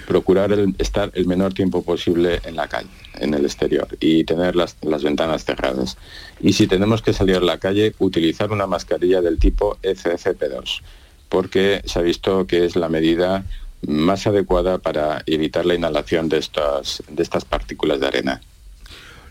[0.06, 2.90] procurar estar el menor tiempo posible en la calle,
[3.20, 5.98] en el exterior, y tener las, las, ventanas cerradas.
[6.40, 10.82] Y si tenemos que salir a la calle, utilizar una mascarilla del tipo FFP2,
[11.30, 13.44] porque se ha visto que es la medida
[13.88, 18.42] más adecuada para evitar la inhalación de estas, de estas partículas de arena.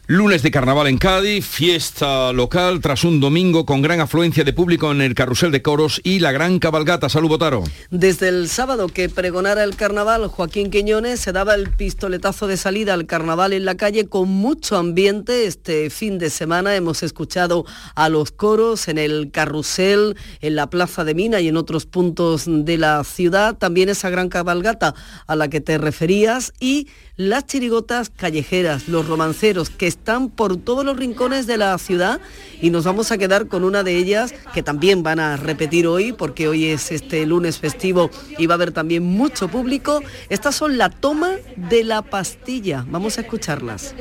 [0.06, 4.92] Lunes de carnaval en Cádiz, fiesta local tras un domingo con gran afluencia de público
[4.92, 7.08] en el carrusel de coros y la gran cabalgata.
[7.08, 7.64] Salud, Botaro.
[7.90, 12.92] Desde el sábado que pregonara el carnaval, Joaquín Quiñones se daba el pistoletazo de salida
[12.92, 15.46] al carnaval en la calle con mucho ambiente.
[15.46, 17.64] Este fin de semana hemos escuchado
[17.94, 22.44] a los coros en el carrusel, en la Plaza de Mina y en otros puntos
[22.46, 23.56] de la ciudad.
[23.56, 24.94] También esa gran cabalgata
[25.26, 30.84] a la que te referías y las chirigotas callejeras, los romanceros que están por todos
[30.84, 32.20] los rincones de la ciudad
[32.60, 36.12] y nos vamos a quedar con una de ellas que también van a repetir hoy
[36.12, 40.02] porque hoy es este lunes festivo y va a haber también mucho público.
[40.28, 42.84] Estas son la toma de la pastilla.
[42.88, 43.94] Vamos a escucharlas.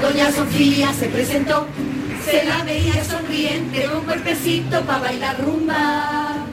[0.00, 1.66] Doña Sofía se presentó,
[2.24, 3.88] se la veía sonriente,
[4.86, 6.46] para bailar rumba.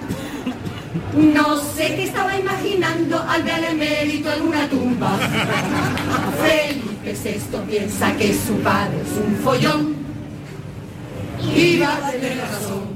[1.15, 5.17] No sé qué estaba imaginando al ver el mérito en una tumba.
[6.41, 9.95] Felipe VI piensa que su padre es un follón
[11.55, 12.91] y va a tener razón.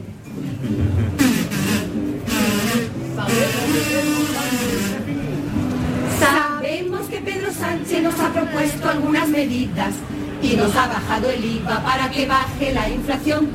[6.19, 9.93] Sabemos que Pedro Sánchez nos ha propuesto algunas medidas
[10.41, 13.49] y nos ha bajado el IVA para que baje la inflación,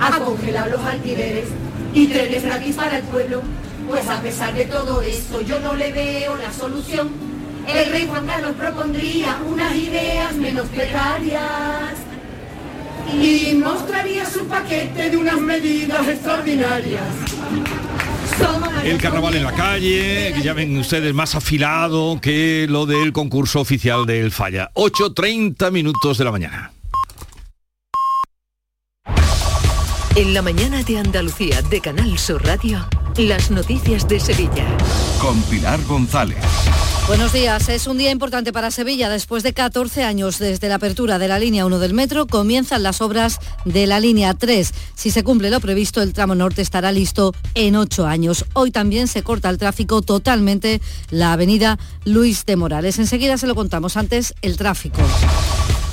[0.00, 1.46] ha congelado los alquileres
[1.92, 3.42] y trenes gratis para el pueblo
[3.90, 7.10] Pues a pesar de todo esto yo no le veo la solución.
[7.66, 11.98] El rey Juan Carlos propondría unas ideas menos precarias
[13.12, 17.02] y mostraría su paquete de unas medidas extraordinarias.
[18.84, 23.60] El carnaval en la calle, que ya ven ustedes más afilado que lo del concurso
[23.60, 24.70] oficial del Falla.
[24.74, 26.70] 8.30 minutos de la mañana.
[30.16, 32.84] En la mañana de Andalucía de Canal Sur Radio,
[33.16, 34.66] las noticias de Sevilla.
[35.20, 36.38] Con Pilar González.
[37.06, 37.68] Buenos días.
[37.68, 39.08] Es un día importante para Sevilla.
[39.08, 43.00] Después de 14 años desde la apertura de la línea 1 del metro, comienzan las
[43.00, 44.74] obras de la línea 3.
[44.96, 48.44] Si se cumple lo previsto, el tramo norte estará listo en 8 años.
[48.52, 52.98] Hoy también se corta el tráfico totalmente la avenida Luis de Morales.
[52.98, 53.96] Enseguida se lo contamos.
[53.96, 55.00] Antes, el tráfico.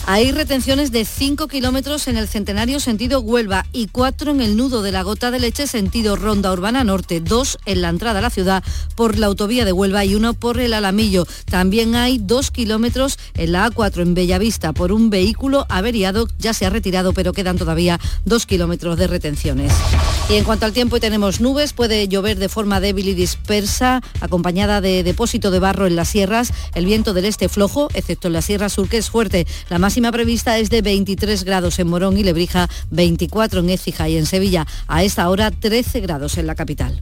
[0.10, 4.82] Hay retenciones de 5 kilómetros en el Centenario sentido Huelva y 4 en el nudo
[4.82, 8.30] de la Gota de Leche sentido Ronda Urbana Norte, 2 en la entrada a la
[8.30, 8.64] ciudad
[8.96, 11.28] por la autovía de Huelva y 1 por el Alamillo.
[11.44, 16.66] También hay 2 kilómetros en la A4 en Bellavista por un vehículo averiado, ya se
[16.66, 19.74] ha retirado pero quedan todavía 2 kilómetros de retenciones.
[20.30, 24.80] Y en cuanto al tiempo tenemos nubes, puede llover de forma débil y dispersa, acompañada
[24.80, 28.42] de depósito de barro en las sierras, el viento del este flojo, excepto en la
[28.42, 29.46] Sierra Sur que es fuerte.
[29.70, 34.08] La más máxima prevista es de 23 grados en Morón y Lebrija, 24 en Écija
[34.08, 34.68] y en Sevilla.
[34.88, 37.02] A esta hora 13 grados en la capital.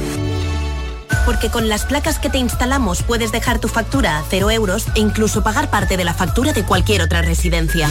[1.25, 4.99] Porque con las placas que te instalamos puedes dejar tu factura a cero euros e
[4.99, 7.89] incluso pagar parte de la factura de cualquier otra residencia.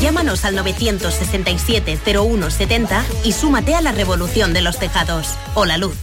[0.00, 5.28] Llámanos al 917-0170 y súmate a la revolución de los tejados.
[5.54, 5.96] Hola Luz.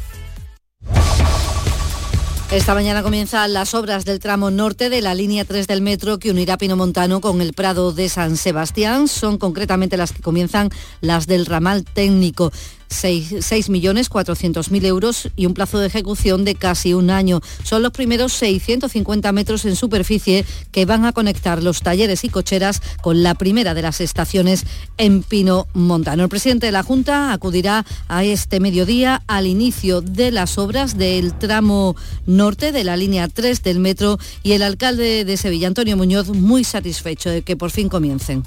[2.52, 6.32] Esta mañana comienzan las obras del tramo norte de la línea 3 del metro que
[6.32, 9.08] unirá Pinomontano con el Prado de San Sebastián.
[9.08, 12.52] Son concretamente las que comienzan las del ramal técnico.
[12.92, 17.42] 6.400.000 euros y un plazo de ejecución de casi un año.
[17.64, 22.82] Son los primeros 650 metros en superficie que van a conectar los talleres y cocheras
[23.02, 24.66] con la primera de las estaciones
[24.98, 26.24] en Pino Montano.
[26.24, 31.34] El presidente de la Junta acudirá a este mediodía al inicio de las obras del
[31.34, 36.30] tramo norte de la línea 3 del metro y el alcalde de Sevilla, Antonio Muñoz,
[36.30, 38.44] muy satisfecho de que por fin comiencen.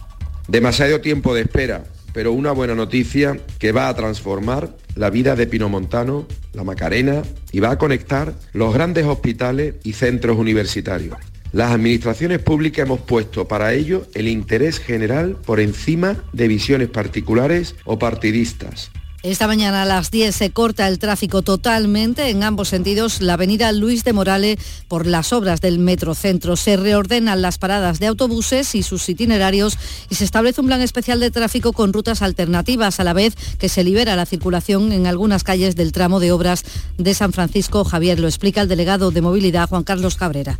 [0.48, 5.46] Demasiado tiempo de espera pero una buena noticia que va a transformar la vida de
[5.46, 7.22] Pinomontano, la Macarena
[7.52, 11.18] y va a conectar los grandes hospitales y centros universitarios.
[11.52, 17.76] Las administraciones públicas hemos puesto para ello el interés general por encima de visiones particulares
[17.84, 18.90] o partidistas.
[19.24, 23.72] Esta mañana a las 10 se corta el tráfico totalmente en ambos sentidos la avenida
[23.72, 26.56] Luis de Morales por las obras del Metrocentro.
[26.56, 29.78] Se reordenan las paradas de autobuses y sus itinerarios
[30.10, 33.70] y se establece un plan especial de tráfico con rutas alternativas a la vez que
[33.70, 36.62] se libera la circulación en algunas calles del tramo de obras
[36.98, 37.82] de San Francisco.
[37.82, 40.58] Javier lo explica el delegado de movilidad Juan Carlos Cabrera.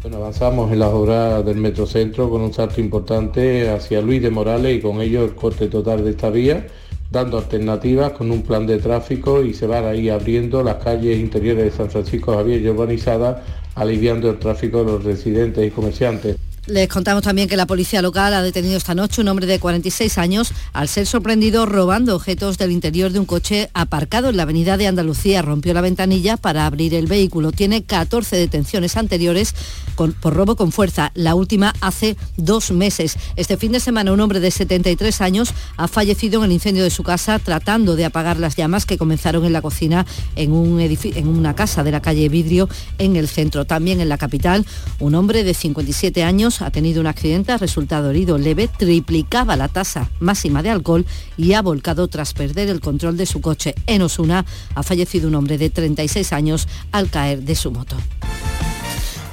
[0.00, 4.78] Bueno, avanzamos en las obras del Metrocentro con un salto importante hacia Luis de Morales
[4.78, 6.66] y con ello el corte total de esta vía
[7.10, 11.64] dando alternativas con un plan de tráfico y se van ahí abriendo las calles interiores
[11.64, 13.38] de San Francisco Javier y urbanizadas,
[13.74, 16.36] aliviando el tráfico de los residentes y comerciantes.
[16.66, 20.18] Les contamos también que la policía local ha detenido esta noche un hombre de 46
[20.18, 24.76] años al ser sorprendido robando objetos del interior de un coche aparcado en la avenida
[24.76, 25.42] de Andalucía.
[25.42, 27.52] Rompió la ventanilla para abrir el vehículo.
[27.52, 29.54] Tiene 14 detenciones anteriores
[29.96, 33.16] por robo con fuerza, la última hace dos meses.
[33.36, 36.90] Este fin de semana un hombre de 73 años ha fallecido en el incendio de
[36.90, 40.06] su casa tratando de apagar las llamas que comenzaron en la cocina
[40.36, 43.64] en, un en una casa de la calle Vidrio en el centro.
[43.64, 44.64] También en la capital,
[45.00, 49.68] un hombre de 57 años ha tenido un accidente, ha resultado herido leve, triplicaba la
[49.68, 51.06] tasa máxima de alcohol
[51.36, 53.74] y ha volcado tras perder el control de su coche.
[53.86, 57.96] En Osuna ha fallecido un hombre de 36 años al caer de su moto.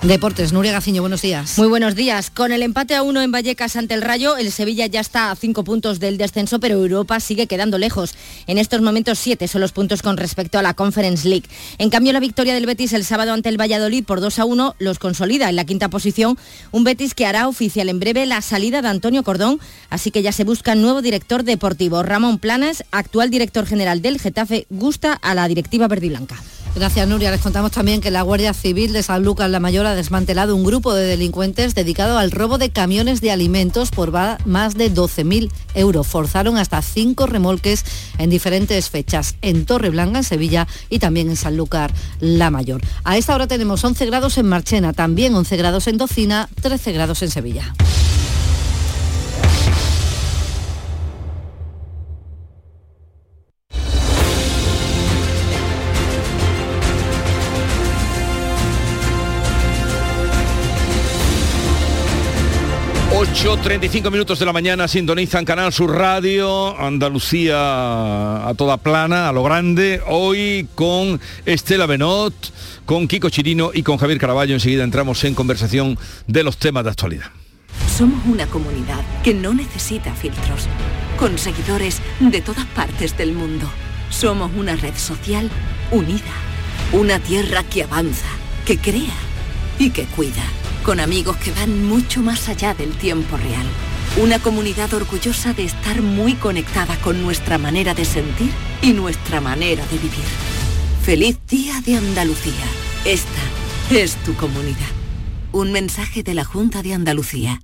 [0.04, 1.58] Deportes, Nuria Gaciño, buenos días.
[1.58, 2.30] Muy buenos días.
[2.30, 5.36] Con el empate a uno en Vallecas ante el Rayo, el Sevilla ya está a
[5.38, 8.14] cinco puntos del descenso, pero Europa sigue quedando lejos.
[8.45, 11.47] En estos momentos siete son los puntos con respecto a la Conference League.
[11.78, 14.76] En cambio, la victoria del Betis el sábado ante el Valladolid por 2 a 1
[14.78, 16.38] los consolida en la quinta posición,
[16.72, 20.34] un Betis que hará oficial en breve la salida de Antonio Cordón, así que ya
[20.34, 22.04] se busca nuevo director deportivo.
[22.04, 26.43] Ramón Planes, actual director general del Getafe, gusta a la directiva verdiblanca.
[26.76, 27.30] Gracias, Nuria.
[27.30, 30.63] Les contamos también que la Guardia Civil de San Lucas La Mayor ha desmantelado un
[30.63, 36.07] grupo de delincuentes dedicado al robo de camiones de alimentos por más de 12.000 euros.
[36.07, 37.86] Forzaron hasta cinco remolques
[38.17, 42.82] en diferentes fechas, en Torreblanca, en Sevilla y también en Sanlúcar La Mayor.
[43.03, 47.21] A esta hora tenemos 11 grados en Marchena, también 11 grados en Docina, 13 grados
[47.21, 47.74] en Sevilla.
[63.34, 69.43] 8.35 minutos de la mañana sintonizan Canal Sur Radio, Andalucía a toda plana, a lo
[69.43, 72.34] grande, hoy con Estela Benot,
[72.86, 74.53] con Kiko Chirino y con Javier Caraballo.
[74.53, 77.31] Enseguida entramos en conversación de los temas de actualidad.
[77.97, 80.67] Somos una comunidad que no necesita filtros,
[81.17, 83.67] con seguidores de todas partes del mundo.
[84.11, 85.49] Somos una red social
[85.89, 86.34] unida,
[86.91, 88.29] una tierra que avanza,
[88.63, 89.15] que crea
[89.79, 90.43] y que cuida
[90.84, 93.65] con amigos que van mucho más allá del tiempo real.
[94.21, 99.84] Una comunidad orgullosa de estar muy conectada con nuestra manera de sentir y nuestra manera
[99.88, 100.25] de vivir.
[101.03, 102.65] Feliz Día de Andalucía.
[103.05, 103.41] Esta
[103.89, 104.77] es tu comunidad.
[105.51, 107.61] Un mensaje de la Junta de Andalucía.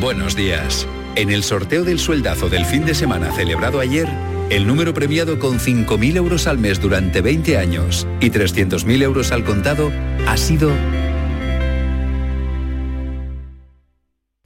[0.00, 0.86] Buenos días.
[1.16, 4.08] En el sorteo del sueldazo del fin de semana celebrado ayer,
[4.50, 9.44] el número premiado con 5.000 euros al mes durante 20 años y 300.000 euros al
[9.44, 9.90] contado
[10.26, 10.70] ha sido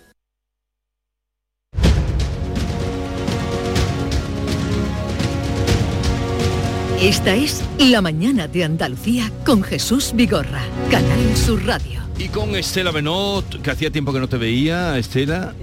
[7.02, 12.02] Esta es La Mañana de Andalucía con Jesús Vigorra, Canal Sur Radio.
[12.18, 15.56] Y con Estela Benot, que hacía tiempo que no te veía, Estela.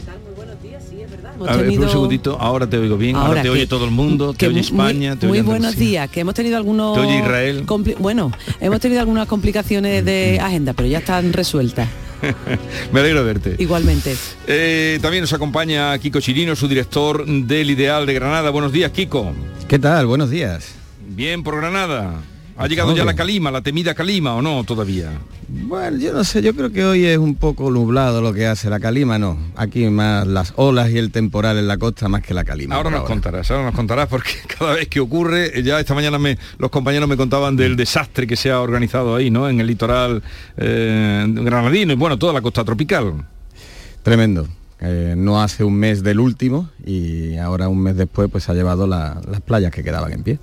[1.46, 4.48] A ver, un segundito, ahora te oigo bien, ahora, te oye todo el mundo, te
[4.48, 6.94] oye España, muy, Muy buenos días, que hemos tenido algunos...
[6.94, 7.64] Te oye Israel.
[8.00, 11.88] Bueno, hemos tenido algunas complicaciones de agenda, pero ya están resueltas.
[12.92, 13.56] Me alegro de verte.
[13.58, 14.16] Igualmente.
[14.46, 18.50] Eh, también nos acompaña Kiko Chirino, su director del Ideal de Granada.
[18.50, 19.32] Buenos días, Kiko.
[19.68, 20.06] ¿Qué tal?
[20.06, 20.74] Buenos días.
[21.06, 22.14] Bien por Granada.
[22.58, 25.12] ¿Ha llegado ya la calima, la temida calima o no todavía?
[25.46, 28.68] Bueno, yo no sé, yo creo que hoy es un poco nublado lo que hace
[28.68, 29.38] la calima, no.
[29.54, 32.74] Aquí más las olas y el temporal en la costa más que la calima.
[32.74, 36.36] Ahora nos contarás, ahora nos contarás porque cada vez que ocurre, ya esta mañana me,
[36.58, 39.48] los compañeros me contaban del desastre que se ha organizado ahí, ¿no?
[39.48, 40.20] En el litoral
[40.56, 43.24] eh, granadino y bueno, toda la costa tropical.
[44.02, 44.48] Tremendo.
[44.80, 48.88] Eh, no hace un mes del último y ahora un mes después pues ha llevado
[48.88, 50.38] las playas que quedaban en pie.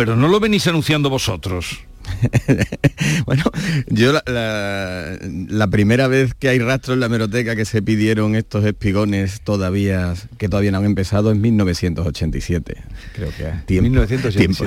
[0.00, 1.80] Pero no lo venís anunciando vosotros.
[3.26, 3.44] bueno,
[3.88, 9.40] yo la, primera vez que hay rastro en la meroteca que se pidieron estos espigones
[9.42, 12.76] todavía que todavía no han empezado es 1987.
[13.14, 14.38] Creo que tiempo, 1987.
[14.38, 14.64] Tiempo,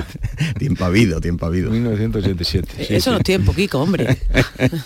[0.58, 1.70] tiempo, habido, tiempo habido.
[1.70, 2.96] 1987.
[2.96, 4.16] Eso no es tiempo, Kiko, hombre.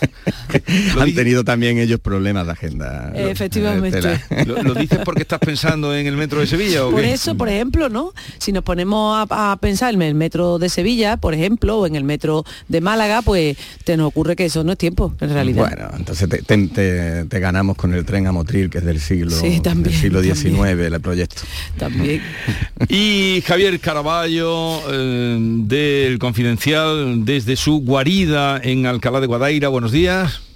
[0.99, 3.11] han tenido también ellos problemas de agenda.
[3.15, 4.19] Efectivamente.
[4.45, 7.89] ¿Lo, dices porque estás pensando en el metro de Sevilla o Por eso, por ejemplo,
[7.89, 8.13] ¿no?
[8.37, 12.03] Si nos ponemos a pensar en el metro de Sevilla, por ejemplo, o en el
[12.03, 15.67] metro de Málaga, pues te nos ocurre que eso no es tiempo, en realidad.
[15.67, 20.21] Bueno, entonces te, ganamos con el tren a Motril, que es del siglo, del siglo
[20.21, 21.41] XIX, el proyecto.
[21.77, 22.21] También.
[22.89, 30.48] y Javier Caraballo, eh, del Confidencial, desde su guarida en Alcalá de Guadaira, buenos días.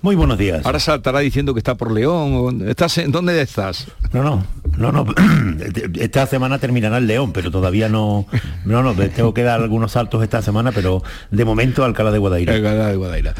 [0.00, 0.64] Muy buenos días.
[0.64, 2.64] Ahora saltará diciendo que está por León.
[2.68, 3.88] ¿Estás en, ¿Dónde estás?
[4.12, 4.44] No, no,
[4.76, 5.06] no, no.
[5.98, 8.26] Esta semana terminará el León, pero todavía no.
[8.64, 12.54] No, no, tengo que dar algunos saltos esta semana, pero de momento Alcalá de Guadaira.
[12.54, 13.34] Alcalá de Guadaira.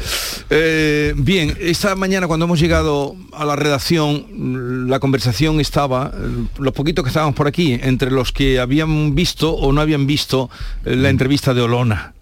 [0.49, 6.73] Eh, bien, esta mañana cuando hemos llegado a la redacción, la conversación estaba, eh, los
[6.73, 10.49] poquitos que estábamos por aquí, entre los que habían visto o no habían visto
[10.83, 12.13] eh, la entrevista de Olona.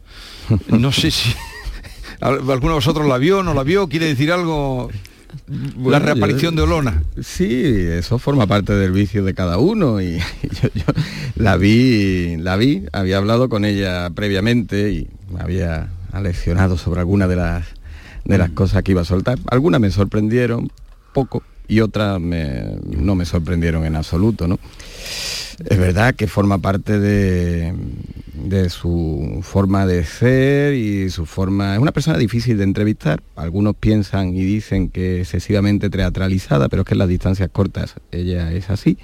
[0.69, 1.33] No sé si
[2.21, 4.89] alguno de vosotros la vio, no la vio, quiere decir algo.
[5.85, 7.03] la reaparición yo- de Olona.
[7.21, 10.17] Sí, eso forma parte del vicio de cada uno y
[10.61, 10.83] yo, yo
[11.35, 17.29] la vi, la vi, había hablado con ella previamente y me había aleccionado sobre algunas
[17.29, 17.65] de las
[18.25, 19.37] de las cosas que iba a soltar.
[19.49, 20.69] Algunas me sorprendieron
[21.13, 24.59] poco y otras no me sorprendieron en absoluto, ¿no?
[25.65, 27.73] Es verdad que forma parte de,
[28.33, 31.73] de su forma de ser y su forma...
[31.73, 33.23] Es una persona difícil de entrevistar.
[33.35, 38.51] Algunos piensan y dicen que excesivamente teatralizada, pero es que en las distancias cortas ella
[38.51, 38.97] es así.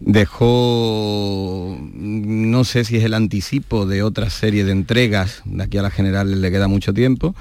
[0.00, 5.82] Dejó, no sé si es el anticipo de otra serie de entregas, de aquí a
[5.82, 7.36] la general le queda mucho tiempo,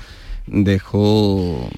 [0.53, 1.69] dejó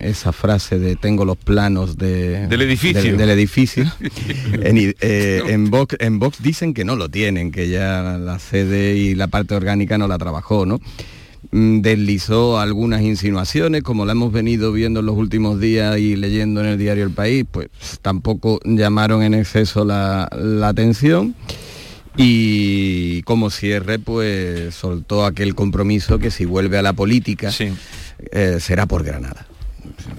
[0.00, 3.02] esa frase de tengo los planos de, Del edificio.
[3.02, 3.84] del- del edificio.
[4.52, 8.96] en, eh, en Vox, en Vox dicen que no lo tienen, que ya la sede
[8.96, 10.78] y la parte orgánica no la trabajó, ¿no?
[11.52, 16.60] Mm, Deslizó algunas insinuaciones, como la hemos venido viendo en los últimos días y leyendo
[16.60, 17.68] en el diario El País, pues
[18.02, 21.34] tampoco llamaron en exceso la, la atención.
[22.20, 27.52] Y como cierre, pues soltó aquel compromiso que si vuelve a la política
[28.32, 29.46] eh, será por Granada.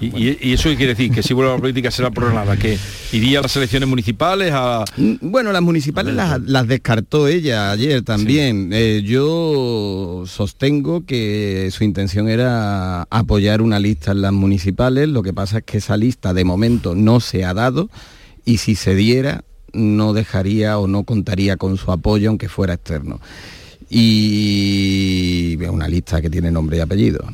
[0.01, 1.11] Y, eso qué quiere decir?
[1.11, 2.77] Que si vuelve a la política será por nada, que
[3.11, 4.85] iría a las elecciones municipales a...
[4.97, 8.71] Mm, Bueno, las municipales las, las descartó ella ayer también.
[8.73, 15.09] Eh, yo sostengo que su intención era apoyar una lista en las municipales.
[15.09, 17.89] Lo que pasa es que esa lista de momento no se ha dado
[18.45, 19.43] y si se diera
[19.73, 23.19] no dejaría o no contaría con su apoyo aunque fuera externo.
[23.89, 27.27] Y una lista que tiene nombre y apellido.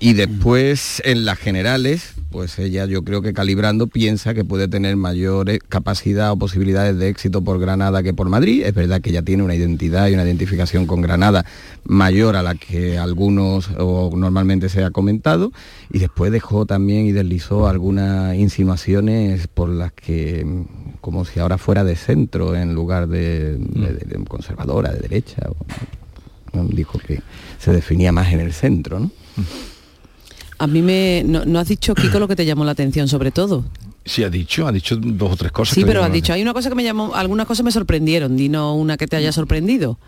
[0.00, 4.94] Y después en las generales, pues ella yo creo que calibrando piensa que puede tener
[4.96, 8.62] mayor capacidad o posibilidades de éxito por Granada que por Madrid.
[8.64, 11.44] Es verdad que ella tiene una identidad y una identificación con Granada
[11.84, 15.50] mayor a la que algunos o normalmente se ha comentado.
[15.92, 21.58] Y después dejó también y deslizó algunas insinuaciones por las que mm, como si ahora
[21.58, 25.42] fuera de centro en lugar de, de- de- de conservadora, de derecha.
[26.70, 27.20] dijo que
[27.58, 29.10] se definía más en el centro, ¿no?
[30.58, 31.22] A mí me...
[31.26, 33.64] No, no has dicho, Kiko, lo que te llamó la atención sobre todo.
[34.04, 35.74] Sí, ha dicho, ha dicho dos o tres cosas.
[35.74, 38.74] Sí, pero llaman dicho, hay una cosa que me llamó, algunas cosas me sorprendieron, dino
[38.74, 39.98] una que te haya sorprendido.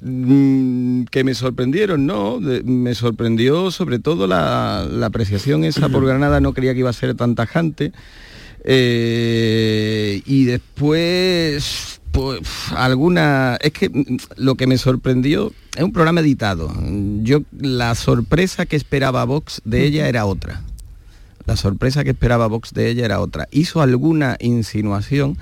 [0.00, 6.04] Mm, que me sorprendieron, no, de- me sorprendió sobre todo la, la apreciación esa por
[6.06, 7.92] Granada, no creía que iba a ser tan tajante.
[8.64, 12.40] Eh, y después, pues,
[12.76, 13.90] alguna, es que
[14.36, 16.72] lo que me sorprendió es un programa editado.
[17.22, 20.62] Yo, la sorpresa que esperaba Vox de ella era otra.
[21.46, 23.48] La sorpresa que esperaba Vox de ella era otra.
[23.50, 25.38] Hizo alguna insinuación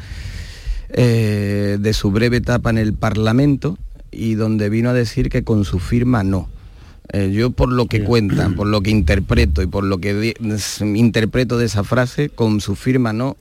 [0.91, 3.77] eh, de su breve etapa en el Parlamento
[4.11, 6.49] y donde vino a decir que con su firma no.
[7.13, 10.35] Eh, yo por lo que cuentan, por lo que interpreto y por lo que
[10.81, 13.37] interpreto de esa frase, con su firma no,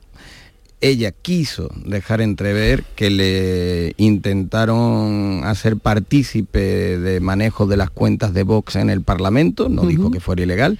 [0.80, 8.42] ella quiso dejar entrever que le intentaron hacer partícipe de manejo de las cuentas de
[8.42, 10.78] Vox en el Parlamento, no dijo que fuera ilegal,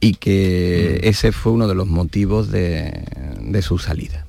[0.00, 3.04] y que ese fue uno de los motivos de,
[3.40, 4.25] de su salida.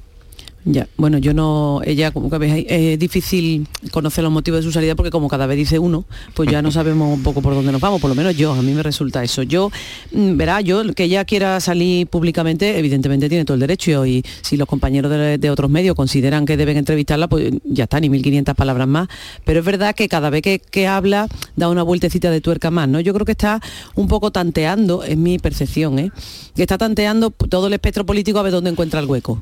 [0.70, 4.74] Ya, bueno, yo no, ella como que veis, es difícil conocer los motivos de su
[4.74, 6.04] salida porque como cada vez dice uno,
[6.34, 8.62] pues ya no sabemos un poco por dónde nos vamos, por lo menos yo, a
[8.62, 9.44] mí me resulta eso.
[9.44, 9.72] Yo,
[10.12, 14.58] mm, verá, yo que ella quiera salir públicamente, evidentemente tiene todo el derecho y si
[14.58, 15.10] los compañeros
[15.40, 19.08] de, otros medios consideran que deben entrevistarla, pues ya está, ni 1500 palabras más.
[19.46, 22.90] Pero es verdad que cada vez que, que habla da una vueltecita de tuerca más,
[22.90, 23.00] ¿no?
[23.00, 23.62] Yo creo que está
[23.96, 26.12] un poco tanteando, es mi percepción, ¿eh?
[26.58, 29.42] Que está tanteando todo el espectro político a ver dónde encuentra el hueco.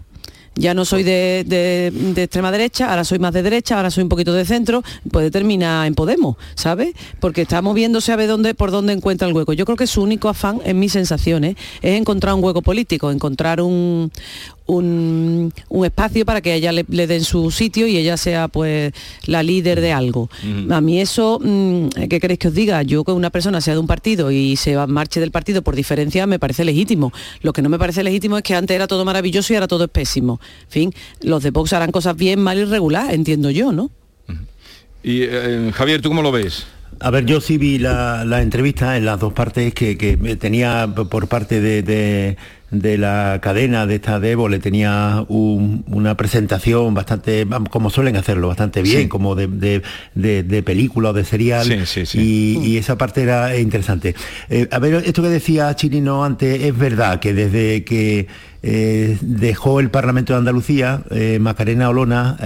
[0.58, 4.10] Ya no soy de, de- extrema derecha, ahora soy más de derecha, ahora soy un
[4.10, 6.95] poquito de centro, puede terminar en Podemos, ¿sabes?
[7.20, 9.51] Porque está moviéndose a ver dónde, por dónde encuentra el hueco.
[9.53, 13.60] Yo creo que su único afán, en mis sensaciones, es encontrar un hueco político, encontrar
[13.60, 14.12] un,
[14.68, 18.47] un, un espacio para que a ella le, le den su sitio y ella sea
[18.47, 18.93] pues
[19.28, 20.30] la líder de algo.
[20.70, 22.82] A mí eso, mm, ¿qué queréis que os diga?
[22.84, 25.76] Yo que una persona sea de un partido y se va- marche del partido por
[25.76, 27.13] diferencia me parece legítimo.
[27.41, 29.84] Lo que no me parece legítimo es que antes era todo maravilloso y ahora todo
[29.86, 30.39] es pésimo.
[30.66, 33.91] En fin, los de Vox harán cosas bien, mal y regular, entiendo yo, ¿no?
[35.03, 36.66] Y eh, Javier, ¿tú cómo lo ves?
[36.99, 40.88] A ver, yo sí vi la, la entrevista en las dos partes que, que tenía
[41.09, 42.38] por parte de, de,
[42.80, 48.47] de la cadena de esta Devo, le tenía un- una presentación bastante, como suelen hacerlo,
[48.47, 49.07] bastante bien, Sí.
[49.07, 49.82] como de, de,
[50.13, 51.65] de- de película o de serial.
[51.65, 52.19] Sí, sí, sí.
[52.19, 54.15] Y, y esa parte era interesante.
[54.49, 58.28] Eh, a ver, esto que decía Chirino antes, es verdad que desde que
[58.67, 62.38] eh, dejó el Parlamento de Andalucía, eh, Macarena Olona,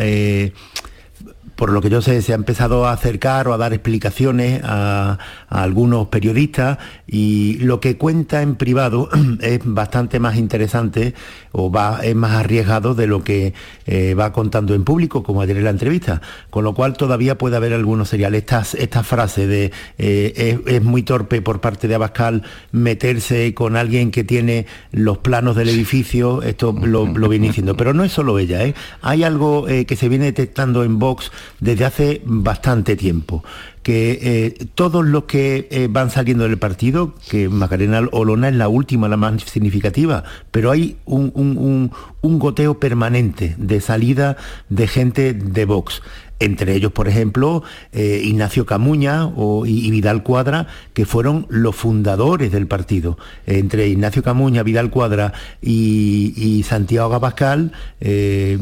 [1.60, 5.18] por lo que yo sé, se ha empezado a acercar o a dar explicaciones a,
[5.50, 9.10] algunos periodistas y lo que cuenta en privado
[9.42, 11.14] es bastante más interesante
[11.52, 13.54] o va, es más arriesgado de lo que
[13.88, 16.22] eh, va contando en público, como ayer en la entrevista.
[16.50, 18.46] Con lo cual todavía puede haber algunos seriales.
[18.78, 24.12] Esta frase de eh, es, es muy torpe por parte de Abascal meterse con alguien
[24.12, 27.76] que tiene los planos del edificio, esto lo, lo viene diciendo.
[27.76, 28.76] Pero no es solo ella, ¿eh?
[29.02, 33.44] hay algo eh, que se viene detectando en Vox desde hace bastante tiempo
[33.84, 38.68] que eh, todos los que eh, van saliendo del partido, que Macarena Olona es la
[38.68, 41.92] última, la más significativa, pero hay un, un-
[42.40, 44.36] goteo permanente de salida
[44.68, 46.02] de gente de Vox.
[46.40, 52.54] Entre ellos, por ejemplo, eh, Ignacio Camuña o, y, Vidal Cuadra, que fueron los fundadores
[52.54, 53.18] del partido.
[53.46, 58.58] Entre Ignacio Camuña, Vidal Cuadra y, Santiago Abascal eh,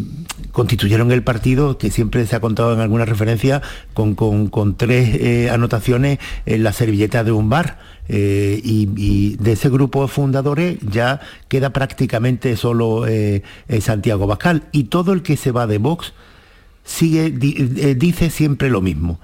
[0.52, 3.62] constituyeron el partido que siempre se ha contado en alguna referencia
[3.94, 7.80] con, con- tres eh, anotaciones en la servilleta de un bar.
[8.10, 11.20] Y, de ese grupo de fundadores ya
[11.50, 13.06] queda prácticamente solo
[13.82, 14.64] Santiago Abascal.
[14.72, 16.14] Y todo el que se va de Vox
[16.88, 19.20] sigue, eh, dice siempre lo mismo.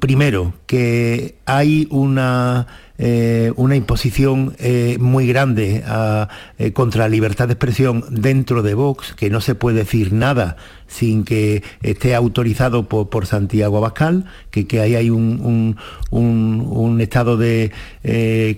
[0.00, 2.66] Primero, que hay una,
[2.98, 5.82] eh, una imposición eh, muy grande
[6.74, 10.56] contra la libertad de expresión dentro de Vox, que no se puede decir nada
[10.88, 15.76] sin que esté autorizado por, por Santiago Abascal, que, que ahí hay un,
[16.10, 17.70] un- un- estado de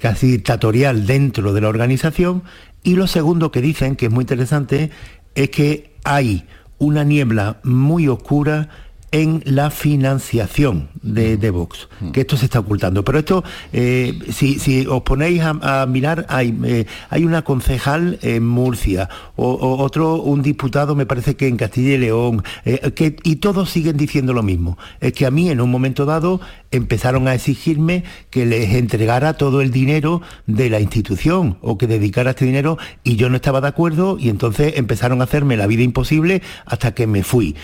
[0.01, 2.43] casi dictatorial dentro de la organización.
[2.83, 4.91] Y lo segundo que dicen, que es muy interesante,
[5.35, 6.45] es que hay
[6.79, 8.69] una niebla muy oscura
[9.17, 13.03] en la financiación de, de Vox, que esto se está ocultando.
[13.03, 18.19] Pero esto, eh, si, si os ponéis a, a mirar, hay, eh, hay una concejal
[18.21, 22.93] en Murcia, o, o otro, un diputado, me parece que en Castilla y León, eh,
[22.95, 24.77] que, y todos siguen diciendo lo mismo.
[25.01, 29.63] Es que a mí en un momento dado empezaron a exigirme que les entregara todo
[29.63, 33.69] el dinero de la institución o que dedicara este dinero y yo no estaba de
[33.69, 37.57] acuerdo y entonces empezaron a hacerme la vida imposible hasta que me fui.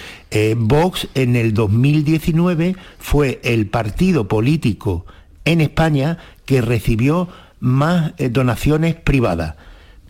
[0.57, 5.05] Vox en el 2019 fue el partido político
[5.45, 7.29] en España que recibió
[7.59, 9.57] más eh, donaciones privadas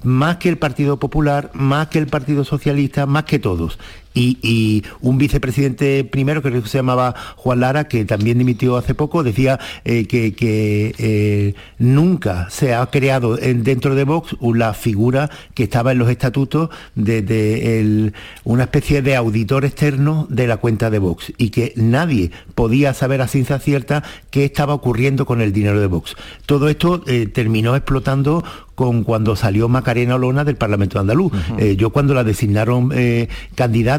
[0.05, 3.79] más que el Partido Popular, más que el Partido Socialista, más que todos.
[4.15, 8.77] Y, y un vicepresidente primero, que creo que se llamaba Juan Lara, que también dimitió
[8.77, 14.37] hace poco, decía eh, que, que, eh, nunca se ha creado en- dentro de Vox
[14.55, 18.13] la figura que estaba en los estatutos de, de el-
[18.45, 23.23] una especie de auditor externo de la cuenta de Vox y que nadie podía saber
[23.23, 26.17] a ciencia cierta qué estaba ocurriendo con el dinero de Vox.
[26.47, 28.45] Todo esto eh, terminó explotando
[28.75, 31.31] con cuando salió Macarena Olona del Parlamento andaluz.
[31.59, 33.29] Eh, yo cuando la designaron eh,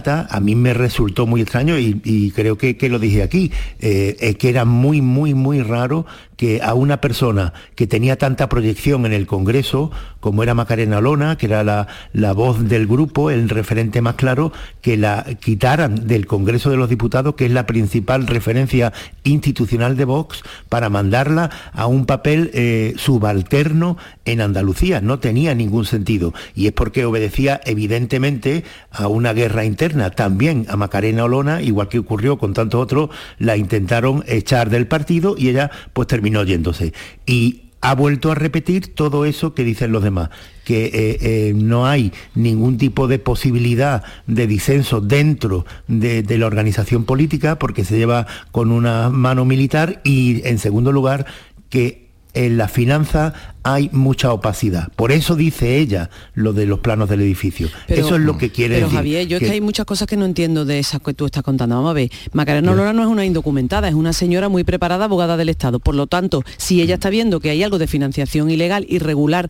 [0.07, 4.49] a mí me resultó muy extraño y, creo que, lo dije aquí, eh, es que
[4.49, 6.05] era muy, muy, muy raro
[6.37, 11.37] que a una persona que tenía tanta proyección en el Congreso, como era Macarena Olona,
[11.37, 16.25] que era la, la voz del grupo, el referente más claro, que la quitaran del
[16.27, 21.87] Congreso de los Diputados, que es la principal referencia institucional de Vox, para mandarla a
[21.87, 25.01] un papel eh, subalterno en Andalucía.
[25.01, 26.33] No tenía ningún sentido.
[26.55, 30.09] Y es porque obedecía evidentemente a una guerra interna.
[30.09, 35.35] También a Macarena Olona, igual que ocurrió con tantos otros, la intentaron echar del partido
[35.37, 36.93] y ella pues terminó yéndose.
[37.25, 40.29] Y ha vuelto a repetir todo eso que dicen los demás,
[40.63, 46.47] que eh, eh, no hay ningún tipo de posibilidad de disenso dentro de, de la
[46.47, 51.25] organización política porque se lleva con una mano militar y en segundo lugar
[51.69, 52.02] que
[52.33, 54.91] en la finanza hay mucha opacidad.
[54.95, 57.69] Por eso dice ella lo de los planos del edificio.
[57.87, 58.97] Pero- eso es lo que quiere Pero decir.
[58.97, 61.25] Javier, yo es que- que hay muchas cosas que no entiendo de esas que tú
[61.25, 61.75] estás contando.
[61.75, 65.37] Vamos a ver, Macarena Olona no es una indocumentada, es una señora muy preparada, abogada
[65.37, 65.79] del Estado.
[65.79, 69.47] Por lo tanto, si ella está viendo que hay algo de financiación ilegal, irregular,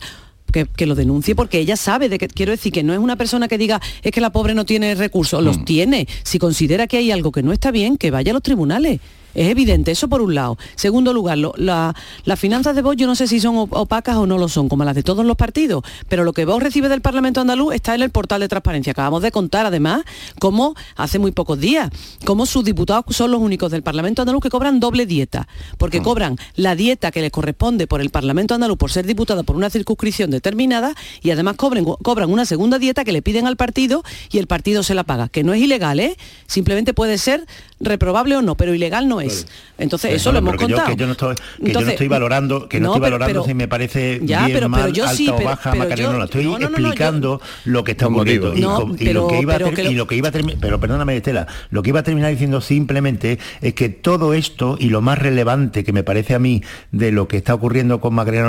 [0.52, 3.16] que, que lo denuncie porque ella sabe de que quiero decir que no es una
[3.16, 6.06] persona que diga es que la pobre no tiene recursos, los tiene.
[6.22, 9.00] Si considera que hay algo que no está bien, que vaya a los tribunales.
[9.34, 10.56] Es evidente, eso por un lado.
[10.76, 14.16] Segundo lugar, lo- la- las finanzas de Vox yo no sé si son op- opacas
[14.16, 16.88] o no lo son, como las de todos los partidos, pero lo que Vox recibe
[16.88, 18.92] del Parlamento andaluz está en el portal de transparencia.
[18.92, 20.02] Acabamos de contar además
[20.38, 21.90] cómo hace muy pocos días,
[22.24, 26.36] cómo sus diputados son los únicos del Parlamento andaluz que cobran doble dieta, porque cobran
[26.56, 30.30] la dieta que les corresponde por el Parlamento andaluz por ser diputado por una circunscripción
[30.30, 34.46] determinada y además cobren- cobran una segunda dieta que le piden al partido y el
[34.46, 36.16] partido se la paga, que no es ilegal, ¿eh?
[36.46, 37.46] simplemente puede ser
[37.80, 39.23] reprobable o no, pero ilegal no es.
[39.78, 40.94] Entonces, eso lo hemos pero que yo- contado.
[40.96, 43.12] que yo no estoy, que yo no Entonces, estoy valorando, que no, no, estoy pero-
[43.18, 45.84] valorando pero- si me parece Ya, bien, pero- mal, yo alta sí, o baja, pero
[45.84, 48.54] Macarena, yo- no, la estoy no, no, explicando lo que está ocurriendo.
[48.56, 49.58] Y, No, co- y pero- lo que iba a
[49.90, 52.60] y lo que iba a terminar, pero perdóname Estela, lo que iba a terminar diciendo
[52.60, 56.62] simplemente es que todo esto y lo más relevante que me parece a mí
[56.92, 58.44] de lo que está ocurriendo con Macarena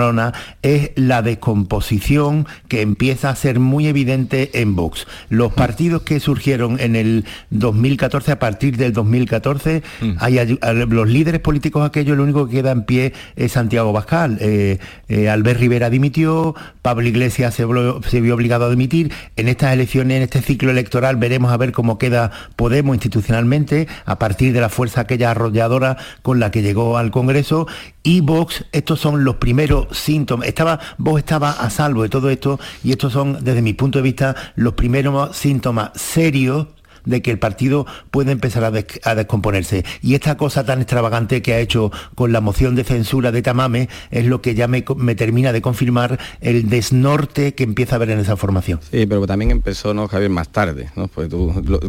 [0.61, 5.07] es la descomposición que empieza a ser muy evidente en Vox.
[5.29, 9.81] Los partidos que surgieron en el 2014, a partir del 2014,
[10.19, 14.37] hay ay- los líderes políticos aquellos, lo único que queda en pie es Santiago Bascal.
[14.41, 17.65] Eh, eh, Albert Rivera dimitió, Pablo Iglesias se,
[18.07, 19.11] se vio obligado a dimitir.
[19.35, 24.19] En estas elecciones, en este ciclo electoral, veremos a ver cómo queda Podemos institucionalmente, a
[24.19, 27.67] partir de la fuerza aquella arrolladora con la que llegó al Congreso.
[28.03, 30.47] Y Vox, estos son los primeros síntomas.
[30.47, 34.03] Estaba, Vox estaba a salvo de todo esto y estos son, desde mi punto de
[34.03, 36.67] vista, los primeros síntomas serios
[37.05, 39.83] de que el partido puede empezar a, des- a descomponerse.
[40.01, 43.89] Y esta cosa tan extravagante que ha hecho con la moción de censura de Tamame
[44.11, 44.81] es lo que ya me,
[45.15, 48.79] termina de confirmar el desnorte que empieza a haber en esa formación.
[48.91, 51.07] Sí, pero también empezó, ¿no, Javier, más tarde, ¿no?
[51.07, 51.29] Pues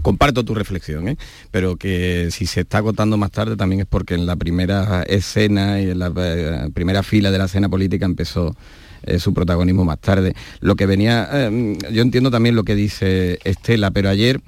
[0.02, 1.16] comparto tu reflexión, ¿eh?
[1.50, 5.80] Pero que si se está agotando más tarde también es porque en la primera escena
[5.80, 8.54] y en la eh, primera fila de la escena política empezó
[9.02, 10.34] eh, su protagonismo más tarde.
[10.60, 11.50] Lo que venía,
[11.92, 14.40] yo entiendo también lo que dice Estela, pero ayer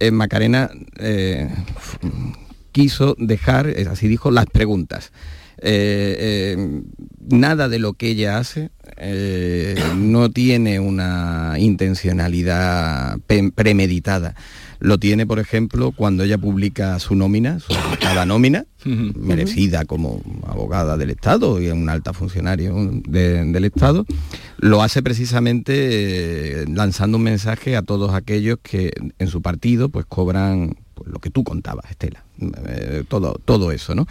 [0.00, 1.48] eh, Macarena eh,
[2.72, 5.12] quiso dejar, así dijo, las preguntas.
[5.60, 6.56] Eh,
[7.28, 8.70] nada de lo que ella hace
[9.96, 13.18] no tiene una intencionalidad
[13.54, 14.36] premeditada.
[14.80, 20.96] Lo tiene, por ejemplo, cuando ella publica su nómina, su cada nómina, merecida como abogada
[20.96, 22.74] del Estado y un alta funcionario
[23.06, 24.06] de- del Estado,
[24.58, 30.06] lo hace precisamente eh, lanzando un mensaje a todos aquellos que en su partido pues
[30.06, 32.24] cobran pues, lo que tú contabas, Estela.
[32.68, 34.06] Eh, todo, todo eso, ¿no?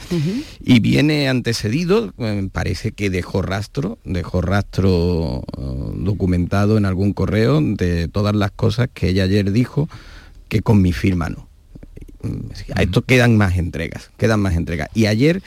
[0.60, 7.62] Y viene antecedido, eh, parece que dejó rastro, dejó rastro eh, documentado en algún correo
[7.62, 9.88] de todas las cosas que ella ayer dijo
[10.48, 11.48] que con mi firma no.
[12.24, 14.90] Mm, A esto quedan más entregas, quedan más entregas.
[14.94, 15.42] Y ayer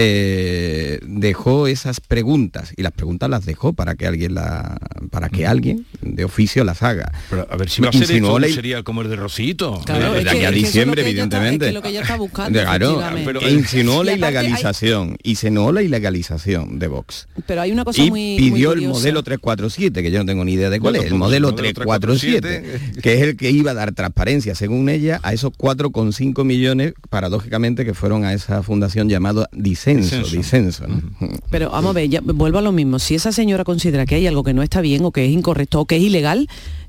[0.00, 4.78] eh, dejó esas preguntas, y las preguntas las dejó para que alguien la,
[5.10, 7.10] para que alguien de oficio las haga.
[7.50, 9.80] a ver si va a ser esto, Insinuó un la- serial como el de Rosito.
[9.84, 11.64] Claro, de es aquí que- a es diciembre, que ella está- evidentemente.
[11.66, 15.34] es que lo que ella está buscando, Claro, pero Y insinuó la hay- ilegalización, y
[15.34, 17.26] se insinuó la ilegalización de Vox.
[17.46, 20.44] Pero hay una cosa y muy pidió muy el modelo 347, que yo no tengo
[20.44, 23.50] ni idea de cuál Bueno, es, el modelo el modelo 347, que es el que
[23.50, 28.62] iba a dar transparencia, según ella, a esos 4,5 millones, paradójicamente, que fueron a esa
[28.62, 29.48] fundación llamada
[29.96, 30.86] Disenso, Disenso.
[30.86, 31.28] Disenso, ¿no?
[31.50, 32.98] Pero vamos a ver, ya, vuelvo a lo mismo.
[32.98, 35.80] Si esa señora considera que hay algo que no está bien o que es incorrecto
[35.80, 36.48] o que es ilegal,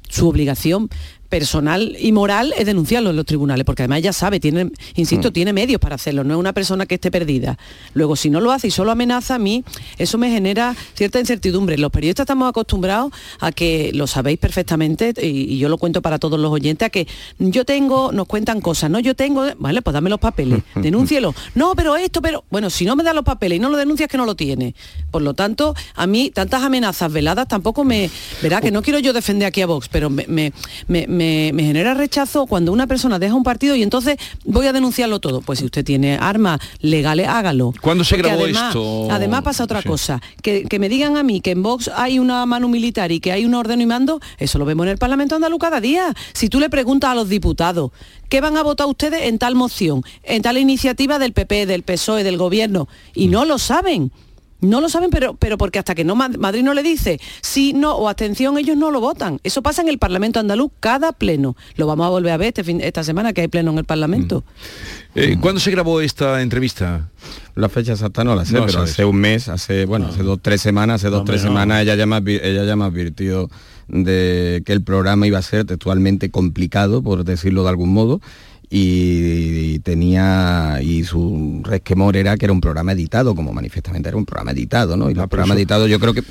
[0.09, 0.89] su obligación
[1.29, 5.53] personal y moral es denunciarlo en los tribunales, porque además ella sabe, tiene, insisto, tiene
[5.53, 7.57] medios para hacerlo, no es una persona que esté perdida.
[7.93, 9.63] Luego, si no lo hace y solo amenaza a mí,
[9.97, 11.77] eso me genera cierta incertidumbre.
[11.77, 16.17] Los periodistas estamos acostumbrados a que, lo sabéis perfectamente, y, y yo lo cuento para
[16.19, 17.07] todos los oyentes, a que
[17.37, 21.35] yo tengo, nos cuentan cosas, no, yo tengo, vale, pues dame los papeles, denúncielo.
[21.55, 24.09] No, pero esto, pero, bueno, si no me da los papeles y no lo denuncias,
[24.09, 24.73] que no lo tiene.
[25.11, 28.09] Por lo tanto, a mí tantas amenazas veladas tampoco me,
[28.41, 30.51] verá que no quiero yo defender aquí a Vox, pero me, me-
[30.87, 34.73] me- me- me genera rechazo cuando una persona deja un partido y entonces voy a
[34.73, 35.41] denunciarlo todo.
[35.41, 37.73] Pues si usted tiene armas legales, hágalo.
[37.81, 39.07] ¿Cuándo se Porque grabó además, esto?
[39.11, 42.45] Además pasa otra cosa, que, que me digan a mí que en Vox hay una
[42.45, 45.35] mano militar y que hay un orden y mando, eso lo vemos en el Parlamento
[45.35, 46.13] andaluz cada día.
[46.33, 47.91] Si tú le preguntas a los diputados,
[48.29, 52.23] ¿qué van a votar ustedes en tal moción, en tal iniciativa del PP, del PSOE,
[52.23, 52.87] del gobierno?
[53.13, 54.11] Y no lo saben.
[54.61, 57.71] No lo saben, pero, pero porque hasta que no Mad- Madrid no le dice sí,
[57.73, 59.39] no o abstención, ellos no lo votan.
[59.43, 61.55] Eso pasa en el Parlamento andaluz cada pleno.
[61.75, 63.85] Lo vamos a volver a ver este fin- esta semana que hay pleno en el
[63.85, 64.43] Parlamento.
[65.15, 67.09] Eh, ¿Cuándo se grabó esta entrevista?
[67.55, 68.91] La fecha exacta no la sé, No pero sabes.
[68.91, 71.49] hace un mes, hace, bueno, hace dos, tres semanas, hace dos, tres no.
[71.49, 73.49] semanas, ella ya, me, ella ya me advirtió
[73.87, 78.21] de que el programa iba a ser textualmente complicado, por decirlo de algún modo,
[78.69, 84.25] y tenía y su resquemor era que era un programa editado como manifestamente era un
[84.25, 86.23] programa editado no y los programas editados yo creo que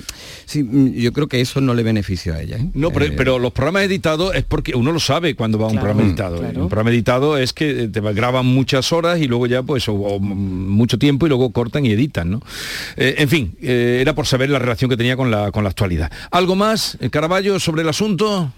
[0.47, 2.71] sí mm, yo creo que eso no le beneficia a ella ¿eh?
[2.75, 5.71] No, pero, Eh, pero los programas editados es porque uno lo sabe cuando va a
[5.71, 6.37] un programa Mm, editado.
[6.37, 6.41] ¿eh?
[6.41, 6.63] claro.
[6.63, 10.21] Un programa editado es que te graban muchas horas y luego ya pues o- o
[10.21, 12.41] mucho tiempo y luego cortan y editan, ¿no?
[12.97, 15.71] Eh, en fin, eh, era por saber la relación que tenía con la, con la
[15.71, 16.11] actualidad.
[16.31, 18.53] ¿Algo más, Caraballo, sobre el asunto?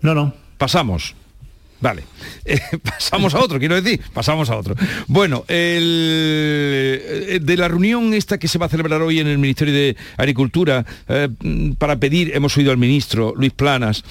[0.00, 0.34] No, no.
[0.58, 1.14] Pasamos.
[1.82, 2.04] Vale,
[2.44, 4.74] Eh, pasamos a otro, quiero decir, pasamos a otro.
[5.06, 9.38] Bueno, el, eh, de la reunión esta que se va a celebrar hoy en el
[9.38, 11.28] Ministerio de Agricultura eh,
[11.78, 14.02] para pedir, hemos oído al ministro Luis Planas,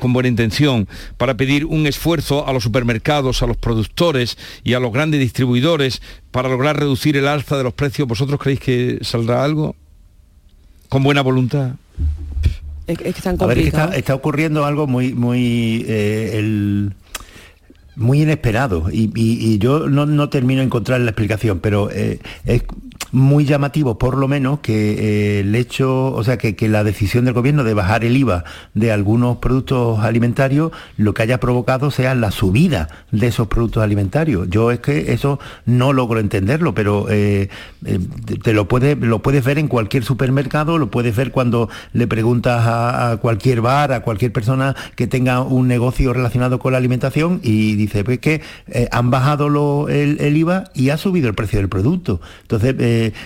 [0.00, 4.80] con buena intención, para pedir un esfuerzo a los supermercados, a los productores y a
[4.80, 6.02] los grandes distribuidores
[6.32, 8.06] para lograr reducir el alza de los precios.
[8.08, 9.76] ¿Vosotros creéis que saldrá algo?
[10.88, 11.72] Con buena voluntad.
[12.88, 13.84] Es, que A ver, es que complicado.
[13.90, 16.94] está, está ocurriendo algo muy, muy, eh, el-
[18.00, 18.86] muy inesperado.
[18.90, 22.64] Y, y- y yo no, no termino de encontrar la explicación, pero eh, es
[23.12, 27.24] muy llamativo por lo menos que eh, el hecho, o sea, que, que la decisión
[27.24, 28.44] del gobierno de bajar el IVA
[28.74, 34.48] de algunos productos alimentarios lo que haya provocado sea la subida de esos productos alimentarios.
[34.50, 37.48] Yo es que eso no logro entenderlo, pero eh,
[37.84, 37.98] eh,
[38.42, 42.66] te- lo puedes, lo puedes ver en cualquier supermercado, lo puedes ver cuando le preguntas
[42.66, 47.40] a, a cualquier bar, a cualquier persona que tenga un negocio relacionado con la alimentación
[47.42, 48.40] y dice, pues que
[48.92, 52.20] han bajado lo- el, el IVA y ha subido el precio del producto.
[52.42, 52.74] Entonces,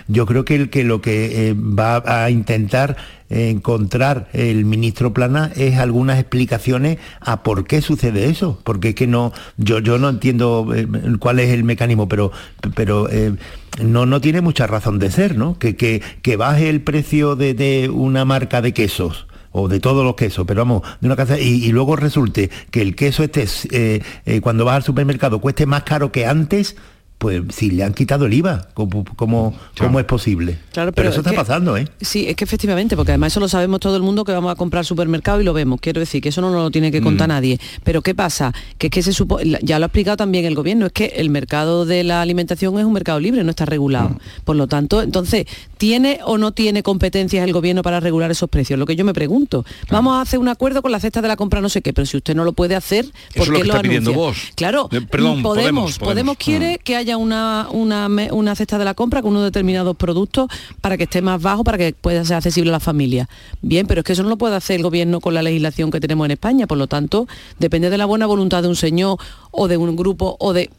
[0.09, 2.97] yo creo que, el, que lo que eh, va a intentar
[3.31, 9.07] encontrar el ministro Plana es algunas explicaciones a por qué sucede eso, porque es que
[9.07, 10.87] no, yo, yo no entiendo eh,
[11.19, 12.31] cuál es el mecanismo, pero,
[12.75, 13.35] pero eh,
[13.83, 15.59] no, no tiene mucha razón de ser, ¿no?
[15.59, 20.15] Que, que, que baje el precio de, una marca de quesos o de todos los
[20.17, 24.03] quesos, pero vamos, de una casa y, y luego resulte que el queso este eh,
[24.27, 26.77] eh, cuando vas al supermercado cueste más caro que antes,
[27.19, 30.59] pues si le han quitado el IVA, ¿cómo, cómo, cómo es posible?
[30.73, 31.89] Claro, pero, pero eso es está que- pasando, ¿eh?
[32.01, 34.57] Sí, es que efectivamente, porque además eso lo sabemos todo el mundo que vamos a
[34.57, 35.81] comprar al supermercado y lo vemos.
[35.81, 37.33] Quiero decir que eso no nos lo tiene que contar Mm.
[37.33, 37.61] nadie.
[37.83, 38.53] Pero ¿qué pasa?
[38.77, 41.31] Que es que se supo, ya lo ha explicado también el gobierno, es que el
[41.31, 44.11] mercado de la alimentación es un mercado libre, no está regulado.
[44.11, 44.19] Mm.
[44.45, 45.47] Por lo tanto, entonces,
[45.79, 48.79] ¿tiene o no tiene competencias el gobierno para regular esos precios?
[48.79, 49.65] Lo que yo me pregunto.
[49.91, 52.05] Vamos a hacer un acuerdo con la cesta de la compra no sé qué, pero
[52.07, 54.13] si usted no lo puede hacer, ¿por Eso es lo qué que lo está pidiendo
[54.13, 54.37] vos.
[54.57, 56.37] Claro, Eh, perdón, Podemos, Podemos, Podemos, Podemos.
[56.37, 60.49] quiere que haya una, una, me- una cesta de la compra con unos determinados productos
[60.81, 63.29] para que esté más bajo, para que pueda ser accesible a la familia.
[63.63, 66.01] Bien, pero es que eso no lo puede hacer el gobierno con la legislación que
[66.01, 67.27] tenemos en España, por lo tanto,
[67.59, 69.19] depende de la buena voluntad de un señor
[69.51, 70.71] o de un grupo o de...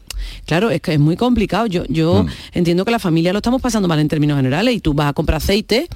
[0.46, 1.66] Claro, es que es muy complicado.
[1.66, 2.28] Yo, yo Mm.
[2.52, 5.12] entiendo que la familia lo estamos pasando mal en términos generales y tú vas a
[5.12, 5.88] comprar aceite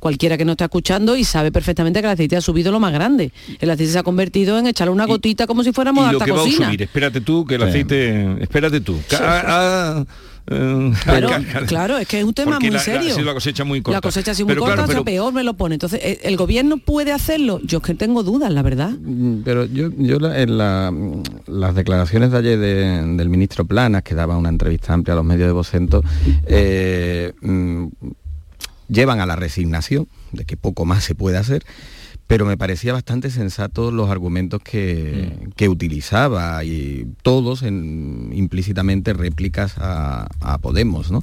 [0.00, 2.92] cualquiera que no esté escuchando y sabe perfectamente que el aceite ha subido lo más
[2.92, 3.32] grande.
[3.60, 6.20] El aceite se ha convertido en echarle una gotita como si fuéramos y a lo
[6.20, 8.98] que va a subir, espérate tú, que el aceite, espérate tú.
[9.08, 10.04] Ca- ah,
[10.50, 11.28] eh, Claro,
[11.66, 13.14] claro, es que es un tema porque muy la- la- serio.
[13.14, 13.98] sido la cosecha muy corta.
[13.98, 15.74] La cosecha ha sido muy Pero corta, claro, o sea, pero- peor me lo pone.
[15.74, 17.60] Entonces, ¿el, el gobierno puede hacerlo?
[17.64, 18.90] Yo es que tengo dudas, la verdad.
[18.90, 20.92] Mm, Pero yo, yo la- en la-
[21.46, 25.24] las declaraciones de ayer de- del ministro Planas, que daba una entrevista amplia a los
[25.26, 26.02] medios de Vocento,
[26.46, 27.86] eh, mm,
[28.88, 31.64] llevan a la resignación de que poco más se puede hacer,
[32.26, 39.76] pero me parecía bastante sensato los argumentos que, que utilizaba y todos en- implícitamente réplicas
[39.78, 41.10] a, a Podemos.
[41.10, 41.22] ¿no?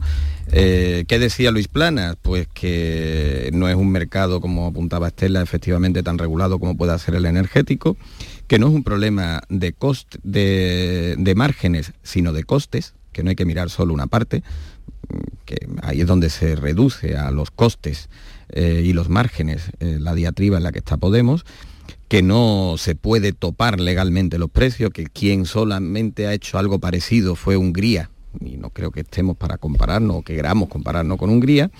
[0.51, 2.15] Eh, ¿Qué decía Luis Planas?
[2.19, 7.13] Pues que no es un mercado, como apuntaba Estela, efectivamente tan regulado como pueda ser
[7.13, 7.97] el energético,
[8.47, 13.29] que no es un problema de, cost, de, de márgenes, sino de costes, que no
[13.29, 14.41] hay que mirar solo una parte,
[15.45, 18.09] que ahí es donde se reduce a los costes
[18.49, 21.45] eh, y los márgenes eh, la diatriba en la que está Podemos,
[22.07, 27.35] que no se puede topar legalmente los precios, que quien solamente ha hecho algo parecido
[27.35, 31.71] fue Hungría, y no creo que estemos para compararnos o que queramos compararnos con Hungría,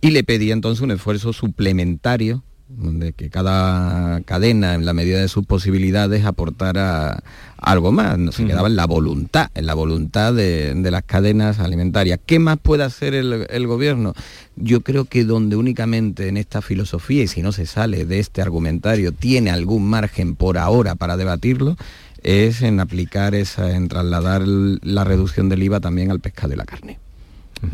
[0.00, 2.42] y le pedía entonces un esfuerzo suplementario
[2.76, 7.22] de que cada cadena, en la medida de sus posibilidades, aportara
[7.58, 8.16] algo más.
[8.16, 12.20] No se quedaba en la voluntad, en la voluntad de, de las cadenas alimentarias.
[12.24, 14.14] ¿Qué más puede hacer el, el gobierno?
[14.56, 18.40] Yo creo que donde únicamente en esta filosofía, y si no se sale de este
[18.40, 21.76] argumentario, tiene algún margen por ahora para debatirlo,
[22.22, 26.66] es en aplicar esa, en trasladar la reducción del IVA también al pescado y la
[26.66, 26.98] carne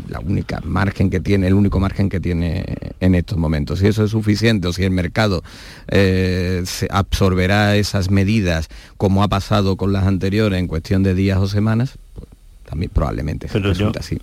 [0.09, 2.65] la única margen que tiene, el único margen que tiene
[2.99, 3.79] en estos momentos.
[3.79, 5.43] Si eso es suficiente o si el mercado
[5.89, 8.67] eh, se absorberá esas medidas
[8.97, 12.27] como ha pasado con las anteriores en cuestión de días o semanas, pues,
[12.69, 14.19] también probablemente Pero yo- resulta así.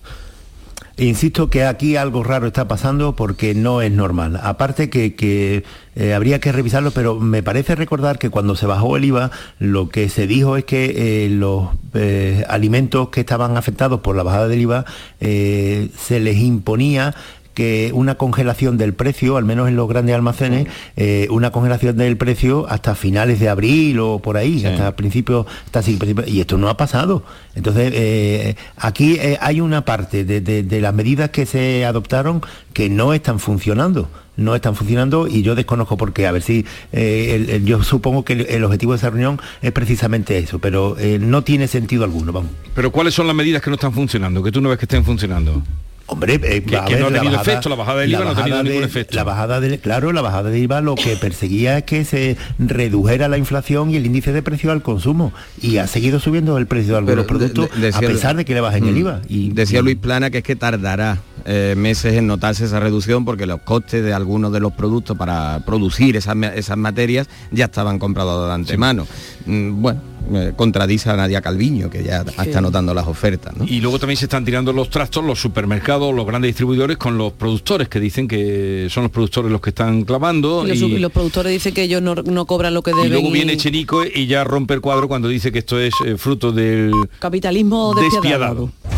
[0.97, 4.39] Insisto que aquí algo raro está pasando porque no es normal.
[4.41, 5.65] Aparte que,
[5.97, 9.89] eh, habría que revisarlo, pero me parece recordar que cuando se bajó el IVA, lo
[9.89, 14.47] que se dijo es que eh, los eh, alimentos que estaban afectados por la bajada
[14.47, 14.85] del IVA
[15.19, 17.15] se les imponía
[17.55, 22.17] que una congelación del precio, al menos en los grandes almacenes, eh, una congelación del
[22.17, 25.83] precio hasta finales de abril o por ahí, hasta principios, hasta
[26.27, 27.23] y esto no ha pasado.
[27.55, 32.43] Entonces, eh, aquí eh, hay una parte de, de- de las medidas que se adoptaron
[32.73, 34.09] que no están funcionando.
[34.37, 36.27] No están funcionando y yo desconozco por qué.
[36.27, 39.41] A ver si eh, el- el- yo supongo que el, el objetivo de esa reunión
[39.63, 42.51] es precisamente eso, pero eh, no tiene sentido alguno, vamos.
[42.75, 44.43] Pero ¿cuáles son las medidas que no están funcionando?
[44.43, 45.63] Que tú no ves que estén funcionando.
[46.07, 48.19] Hombre, eh, que, que ver, no ha la tenido bajada- efecto, la bajada del la
[48.19, 49.17] IVA no ha tenido bajada ningún de- efecto.
[49.17, 53.29] La bajada del, claro, la bajada del IVA lo que perseguía es que se redujera
[53.29, 55.33] la inflación y el índice de precio al consumo.
[55.63, 58.37] Y ha seguido subiendo el precio de algunos Pero de- productos de- a decía- pesar
[58.37, 58.99] de que le bajen el Mm.
[58.99, 59.21] IVA.
[59.29, 63.45] Y, Decía Luis Plana que es que tardará eh, meses en notarse esa reducción porque
[63.45, 68.49] los costes de algunos de los productos para producir esas, esas materias ya estaban comprados
[68.49, 69.07] de antemano.
[69.45, 70.01] Mm, bueno,
[70.33, 73.57] eh, contradice a Nadia Calviño, que ya está notando las ofertas.
[73.57, 73.64] ¿no?
[73.66, 77.33] Y luego también se están tirando los trastos los supermercados, los grandes distribuidores con los
[77.33, 80.99] productores que dicen que son los productores los que están clavando Y los, y, y
[80.99, 83.12] los productores dicen que ellos no, no cobran lo que y deben.
[83.12, 86.16] luego viene y- Chenico y ya rompe el cuadro cuando dice que esto es eh,
[86.16, 88.70] fruto del capitalismo despiadado.
[88.70, 88.95] despiadado.